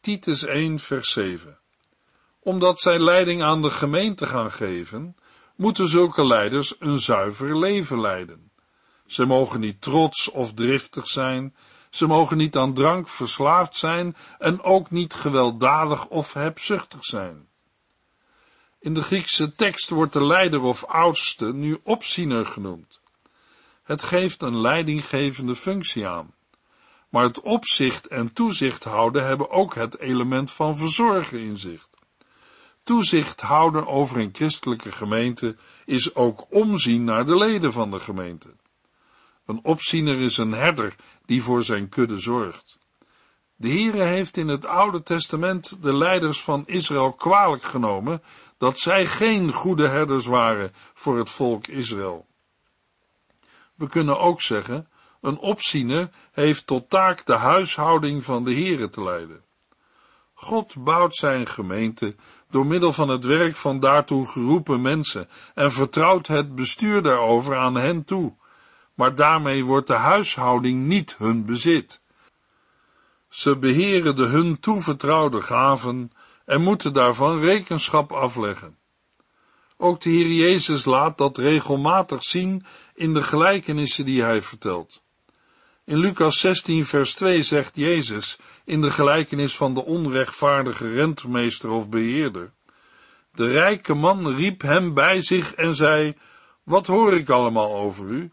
Titus 0.00 0.44
1 0.44 0.78
vers 0.78 1.10
7 1.10 1.58
Omdat 2.40 2.80
zij 2.80 2.98
leiding 2.98 3.42
aan 3.42 3.62
de 3.62 3.70
gemeente 3.70 4.26
gaan 4.26 4.50
geven, 4.50 5.16
moeten 5.56 5.88
zulke 5.88 6.26
leiders 6.26 6.74
een 6.78 6.98
zuiver 6.98 7.58
leven 7.58 8.00
leiden. 8.00 8.50
Ze 9.06 9.24
mogen 9.24 9.60
niet 9.60 9.80
trots 9.80 10.30
of 10.30 10.54
driftig 10.54 11.06
zijn, 11.06 11.54
ze 11.90 12.06
mogen 12.06 12.36
niet 12.36 12.56
aan 12.56 12.74
drank 12.74 13.08
verslaafd 13.08 13.76
zijn 13.76 14.16
en 14.38 14.62
ook 14.62 14.90
niet 14.90 15.14
gewelddadig 15.14 16.06
of 16.06 16.32
hebzuchtig 16.32 17.04
zijn. 17.04 17.48
In 18.78 18.94
de 18.94 19.02
Griekse 19.02 19.54
tekst 19.54 19.90
wordt 19.90 20.12
de 20.12 20.24
leider 20.24 20.62
of 20.62 20.84
oudste 20.84 21.52
nu 21.52 21.80
opziener 21.82 22.46
genoemd. 22.46 23.00
Het 23.82 24.04
geeft 24.04 24.42
een 24.42 24.60
leidinggevende 24.60 25.54
functie 25.54 26.06
aan. 26.06 26.34
Maar 27.08 27.22
het 27.22 27.40
opzicht 27.40 28.06
en 28.06 28.32
toezicht 28.32 28.84
houden 28.84 29.26
hebben 29.26 29.50
ook 29.50 29.74
het 29.74 29.98
element 29.98 30.52
van 30.52 30.76
verzorgen 30.76 31.38
in 31.38 31.58
zich. 31.58 31.88
Toezicht 32.82 33.40
houden 33.40 33.86
over 33.86 34.18
een 34.18 34.30
christelijke 34.32 34.92
gemeente 34.92 35.56
is 35.84 36.14
ook 36.14 36.46
omzien 36.50 37.04
naar 37.04 37.26
de 37.26 37.36
leden 37.36 37.72
van 37.72 37.90
de 37.90 38.00
gemeente. 38.00 38.54
Een 39.46 39.60
opziener 39.62 40.20
is 40.20 40.36
een 40.36 40.52
herder 40.52 40.96
die 41.30 41.42
voor 41.42 41.62
zijn 41.62 41.88
kudde 41.88 42.18
zorgt. 42.18 42.78
De 43.56 43.68
Heere 43.68 44.02
heeft 44.02 44.36
in 44.36 44.48
het 44.48 44.66
Oude 44.66 45.02
Testament 45.02 45.82
de 45.82 45.96
leiders 45.96 46.42
van 46.42 46.62
Israël 46.66 47.12
kwalijk 47.12 47.62
genomen 47.62 48.22
dat 48.58 48.78
zij 48.78 49.06
geen 49.06 49.52
goede 49.52 49.88
herders 49.88 50.26
waren 50.26 50.72
voor 50.94 51.18
het 51.18 51.30
volk 51.30 51.66
Israël. 51.66 52.26
We 53.74 53.88
kunnen 53.88 54.18
ook 54.18 54.42
zeggen, 54.42 54.88
een 55.20 55.38
opziener 55.38 56.10
heeft 56.32 56.66
tot 56.66 56.90
taak 56.90 57.26
de 57.26 57.36
huishouding 57.36 58.24
van 58.24 58.44
de 58.44 58.52
Heere 58.52 58.88
te 58.88 59.02
leiden. 59.02 59.44
God 60.34 60.84
bouwt 60.84 61.16
zijn 61.16 61.46
gemeente 61.46 62.14
door 62.48 62.66
middel 62.66 62.92
van 62.92 63.08
het 63.08 63.24
werk 63.24 63.56
van 63.56 63.80
daartoe 63.80 64.28
geroepen 64.28 64.82
mensen 64.82 65.28
en 65.54 65.72
vertrouwt 65.72 66.26
het 66.26 66.54
bestuur 66.54 67.02
daarover 67.02 67.56
aan 67.56 67.74
hen 67.74 68.04
toe 68.04 68.38
maar 69.00 69.14
daarmee 69.14 69.64
wordt 69.64 69.86
de 69.86 69.94
huishouding 69.94 70.86
niet 70.86 71.14
hun 71.18 71.44
bezit. 71.44 72.00
Ze 73.28 73.56
beheren 73.56 74.16
de 74.16 74.24
hun 74.24 74.60
toevertrouwde 74.60 75.40
gaven 75.40 76.12
en 76.44 76.62
moeten 76.62 76.92
daarvan 76.92 77.40
rekenschap 77.40 78.12
afleggen. 78.12 78.76
Ook 79.76 80.00
de 80.00 80.10
Heer 80.10 80.26
Jezus 80.26 80.84
laat 80.84 81.18
dat 81.18 81.38
regelmatig 81.38 82.24
zien 82.24 82.64
in 82.94 83.14
de 83.14 83.22
gelijkenissen 83.22 84.04
die 84.04 84.22
hij 84.22 84.42
vertelt. 84.42 85.02
In 85.84 85.98
Lucas 85.98 86.40
16 86.40 86.84
vers 86.84 87.14
2 87.14 87.42
zegt 87.42 87.76
Jezus 87.76 88.38
in 88.64 88.80
de 88.80 88.90
gelijkenis 88.90 89.56
van 89.56 89.74
de 89.74 89.84
onrechtvaardige 89.84 90.92
rentmeester 90.92 91.70
of 91.70 91.88
beheerder. 91.88 92.52
De 93.32 93.46
rijke 93.46 93.94
man 93.94 94.34
riep 94.34 94.62
hem 94.62 94.94
bij 94.94 95.20
zich 95.20 95.54
en 95.54 95.74
zei, 95.74 96.16
wat 96.62 96.86
hoor 96.86 97.14
ik 97.14 97.28
allemaal 97.28 97.74
over 97.74 98.06
u? 98.06 98.30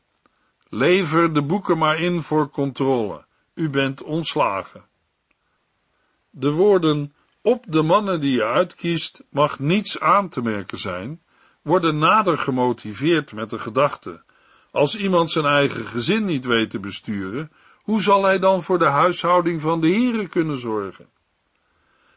Lever 0.69 1.34
de 1.34 1.43
boeken 1.43 1.77
maar 1.77 1.99
in 1.99 2.21
voor 2.21 2.49
controle. 2.49 3.25
U 3.53 3.69
bent 3.69 4.03
ontslagen. 4.03 4.86
De 6.30 6.51
woorden 6.51 7.13
op 7.41 7.65
de 7.67 7.82
mannen 7.82 8.19
die 8.19 8.32
je 8.32 8.43
uitkiest 8.43 9.23
mag 9.30 9.60
niets 9.60 9.99
aan 9.99 10.30
te 10.30 10.41
merken 10.41 10.77
zijn, 10.77 11.21
worden 11.62 11.97
nader 11.97 12.38
gemotiveerd 12.38 13.34
met 13.34 13.49
de 13.49 13.60
gedachte: 13.60 14.23
als 14.71 14.97
iemand 14.97 15.32
zijn 15.32 15.45
eigen 15.45 15.86
gezin 15.86 16.25
niet 16.25 16.45
weet 16.45 16.69
te 16.69 16.80
besturen, 16.80 17.51
hoe 17.82 18.01
zal 18.01 18.23
hij 18.23 18.39
dan 18.39 18.63
voor 18.63 18.80
de 18.80 18.86
huishouding 18.86 19.62
van 19.62 19.82
de 19.82 19.88
heren 19.88 20.30
kunnen 20.30 20.58
zorgen? 20.58 21.10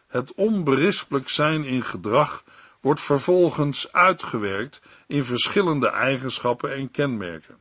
Het 0.07 0.35
onberispelijk 0.35 1.29
zijn 1.29 1.65
in 1.65 1.83
gedrag 1.83 2.45
wordt 2.81 3.01
vervolgens 3.01 3.93
uitgewerkt 3.93 4.83
in 5.07 5.25
verschillende 5.25 5.89
eigenschappen 5.89 6.75
en 6.75 6.91
kenmerken. 6.91 7.59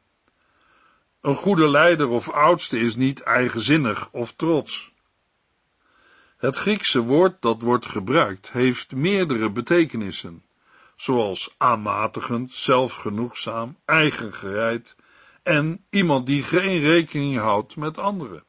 Een 1.21 1.35
goede 1.35 1.69
leider 1.69 2.07
of 2.09 2.29
oudste 2.29 2.79
is 2.79 2.95
niet 2.95 3.21
eigenzinnig 3.21 4.09
of 4.11 4.33
trots. 4.33 4.91
Het 6.37 6.55
Griekse 6.55 6.99
woord 6.99 7.41
dat 7.41 7.61
wordt 7.61 7.85
gebruikt 7.85 8.51
heeft 8.51 8.95
meerdere 8.95 9.51
betekenissen, 9.51 10.43
zoals 10.95 11.55
aanmatigend, 11.57 12.53
zelfgenoegzaam, 12.53 13.77
eigengereid 13.85 14.95
en 15.43 15.85
iemand 15.89 16.25
die 16.25 16.43
geen 16.43 16.79
rekening 16.79 17.37
houdt 17.37 17.75
met 17.75 17.97
anderen. 17.97 18.43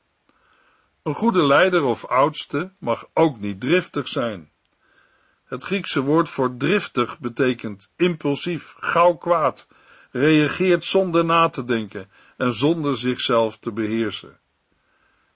Een 1.02 1.14
goede 1.14 1.42
leider 1.42 1.82
of 1.82 2.04
oudste 2.04 2.72
mag 2.78 3.06
ook 3.14 3.40
niet 3.40 3.60
driftig 3.60 4.08
zijn. 4.08 4.50
Het 5.44 5.64
Griekse 5.64 6.00
woord 6.00 6.28
voor 6.28 6.56
driftig 6.56 7.18
betekent 7.18 7.92
impulsief, 7.96 8.74
gauw 8.78 9.14
kwaad, 9.14 9.68
reageert 10.10 10.84
zonder 10.84 11.24
na 11.24 11.48
te 11.48 11.64
denken 11.64 12.10
en 12.40 12.52
zonder 12.52 12.96
zichzelf 12.96 13.58
te 13.58 13.72
beheersen. 13.72 14.40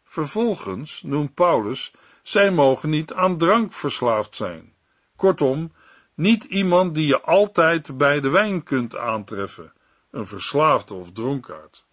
Vervolgens 0.04 1.02
noemt 1.02 1.34
Paulus, 1.34 1.92
zij 2.22 2.50
mogen 2.50 2.90
niet 2.90 3.12
aan 3.12 3.38
drank 3.38 3.72
verslaafd 3.72 4.36
zijn. 4.36 4.74
Kortom, 5.16 5.72
niet 6.14 6.44
iemand 6.44 6.94
die 6.94 7.06
je 7.06 7.20
altijd 7.20 7.96
bij 7.96 8.20
de 8.20 8.28
wijn 8.28 8.62
kunt 8.62 8.96
aantreffen, 8.96 9.72
een 10.10 10.26
verslaafde 10.26 10.94
of 10.94 11.12
dronkaard. 11.12 11.84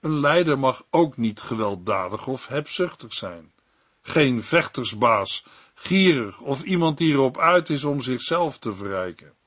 Een 0.00 0.20
leider 0.20 0.58
mag 0.58 0.84
ook 0.90 1.16
niet 1.16 1.40
gewelddadig 1.40 2.26
of 2.26 2.46
hebzuchtig 2.46 3.14
zijn. 3.14 3.52
Geen 4.02 4.42
vechtersbaas, 4.42 5.44
gierig 5.74 6.40
of 6.40 6.62
iemand 6.62 6.98
die 6.98 7.12
erop 7.12 7.38
uit 7.38 7.70
is 7.70 7.84
om 7.84 8.02
zichzelf 8.02 8.58
te 8.58 8.74
verrijken. 8.74 9.37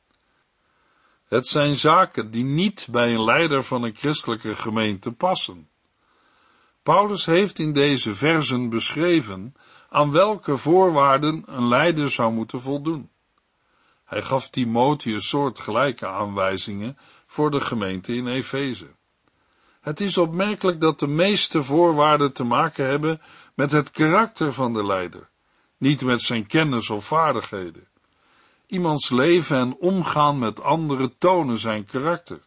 Het 1.32 1.48
zijn 1.48 1.76
zaken 1.76 2.32
die 2.32 2.44
niet 2.44 2.88
bij 2.92 3.14
een 3.14 3.24
leider 3.24 3.64
van 3.64 3.84
een 3.84 3.96
christelijke 3.96 4.56
gemeente 4.56 5.12
passen. 5.12 5.70
Paulus 6.84 7.26
heeft 7.26 7.60
in 7.60 7.74
deze 7.74 8.16
versen 8.16 8.70
beschreven 8.70 9.56
aan 9.90 10.12
welke 10.12 10.58
voorwaarden 10.58 11.44
een 11.46 11.68
leider 11.68 12.10
zou 12.10 12.34
moeten 12.34 12.62
voldoen. 12.62 13.10
Hij 14.06 14.22
gaf 14.22 14.50
Timotheus 14.50 15.30
soortgelijke 15.30 16.08
aanwijzingen 16.08 16.98
voor 17.26 17.52
de 17.52 17.62
gemeente 17.62 18.14
in 18.14 18.28
Efeze. 18.28 18.88
Het 19.82 20.00
is 20.00 20.18
opmerkelijk 20.18 20.82
dat 20.82 21.00
de 21.00 21.08
meeste 21.08 21.64
voorwaarden 21.64 22.34
te 22.34 22.44
maken 22.44 22.86
hebben 22.86 23.22
met 23.56 23.72
het 23.72 23.92
karakter 23.92 24.54
van 24.54 24.74
de 24.74 24.86
leider, 24.86 25.30
niet 25.78 26.02
met 26.02 26.22
zijn 26.22 26.48
kennis 26.48 26.90
of 26.90 27.06
vaardigheden. 27.06 27.91
Iemands 28.72 29.10
leven 29.10 29.58
en 29.58 29.76
omgaan 29.80 30.40
met 30.40 30.62
anderen 30.62 31.18
tonen 31.18 31.58
zijn 31.58 31.86
karakter. 31.86 32.40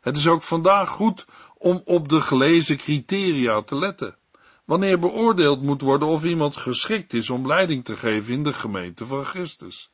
Het 0.00 0.16
is 0.16 0.26
ook 0.26 0.42
vandaag 0.42 0.88
goed 0.88 1.26
om 1.58 1.82
op 1.84 2.08
de 2.08 2.20
gelezen 2.20 2.76
criteria 2.76 3.62
te 3.62 3.76
letten, 3.76 4.16
wanneer 4.64 4.98
beoordeeld 4.98 5.62
moet 5.62 5.80
worden 5.80 6.08
of 6.08 6.24
iemand 6.24 6.56
geschikt 6.56 7.12
is 7.12 7.30
om 7.30 7.46
leiding 7.46 7.84
te 7.84 7.96
geven 7.96 8.32
in 8.34 8.42
de 8.42 8.52
gemeente 8.52 9.06
van 9.06 9.24
Christus. 9.24 9.90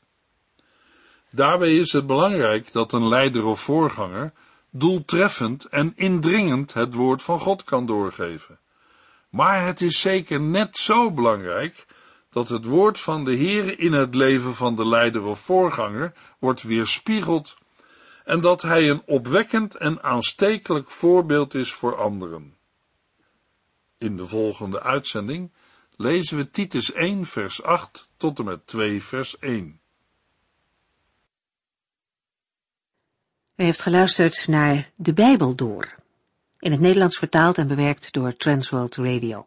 Daarbij 1.31 1.77
is 1.77 1.93
het 1.93 2.07
belangrijk 2.07 2.73
dat 2.73 2.93
een 2.93 3.09
leider 3.09 3.45
of 3.45 3.61
voorganger 3.61 4.33
doeltreffend 4.71 5.65
en 5.65 5.93
indringend 5.97 6.73
het 6.73 6.95
woord 6.95 7.23
van 7.23 7.41
God 7.41 7.65
kan 7.65 7.87
doorgeven. 7.87 8.59
Maar 9.29 9.67
het 9.67 9.81
is 9.81 10.01
zeker 10.01 10.41
net 10.41 10.77
zo 10.77 11.11
belangrijk 11.11 11.87
dat 12.33 12.49
het 12.49 12.65
woord 12.65 12.99
van 12.99 13.25
de 13.25 13.35
Heer 13.35 13.79
in 13.79 13.93
het 13.93 14.15
leven 14.15 14.55
van 14.55 14.77
de 14.77 14.87
leider 14.87 15.25
of 15.25 15.41
voorganger 15.41 16.13
wordt 16.39 16.63
weerspiegeld 16.63 17.57
en 18.25 18.41
dat 18.41 18.63
hij 18.63 18.89
een 18.89 19.03
opwekkend 19.07 19.77
en 19.77 20.03
aanstekelijk 20.03 20.91
voorbeeld 20.91 21.55
is 21.55 21.73
voor 21.73 21.97
anderen. 21.97 22.57
In 23.99 24.17
de 24.17 24.27
volgende 24.27 24.83
uitzending 24.83 25.53
lezen 25.97 26.37
we 26.37 26.51
Titus 26.51 26.93
1 26.93 27.27
vers 27.27 27.63
8 27.63 28.09
tot 28.17 28.39
en 28.39 28.45
met 28.45 28.67
2 28.67 29.03
vers 29.03 29.39
1. 29.39 29.81
U 33.57 33.65
heeft 33.65 33.83
geluisterd 33.83 34.49
naar 34.49 34.91
De 34.95 35.13
Bijbel 35.13 35.55
Door, 35.55 35.95
in 36.59 36.71
het 36.71 36.81
Nederlands 36.81 37.19
vertaald 37.19 37.59
en 37.59 37.69
bewerkt 37.69 38.13
door 38.13 38.37
Transworld 38.37 38.97
Radio. 38.97 39.47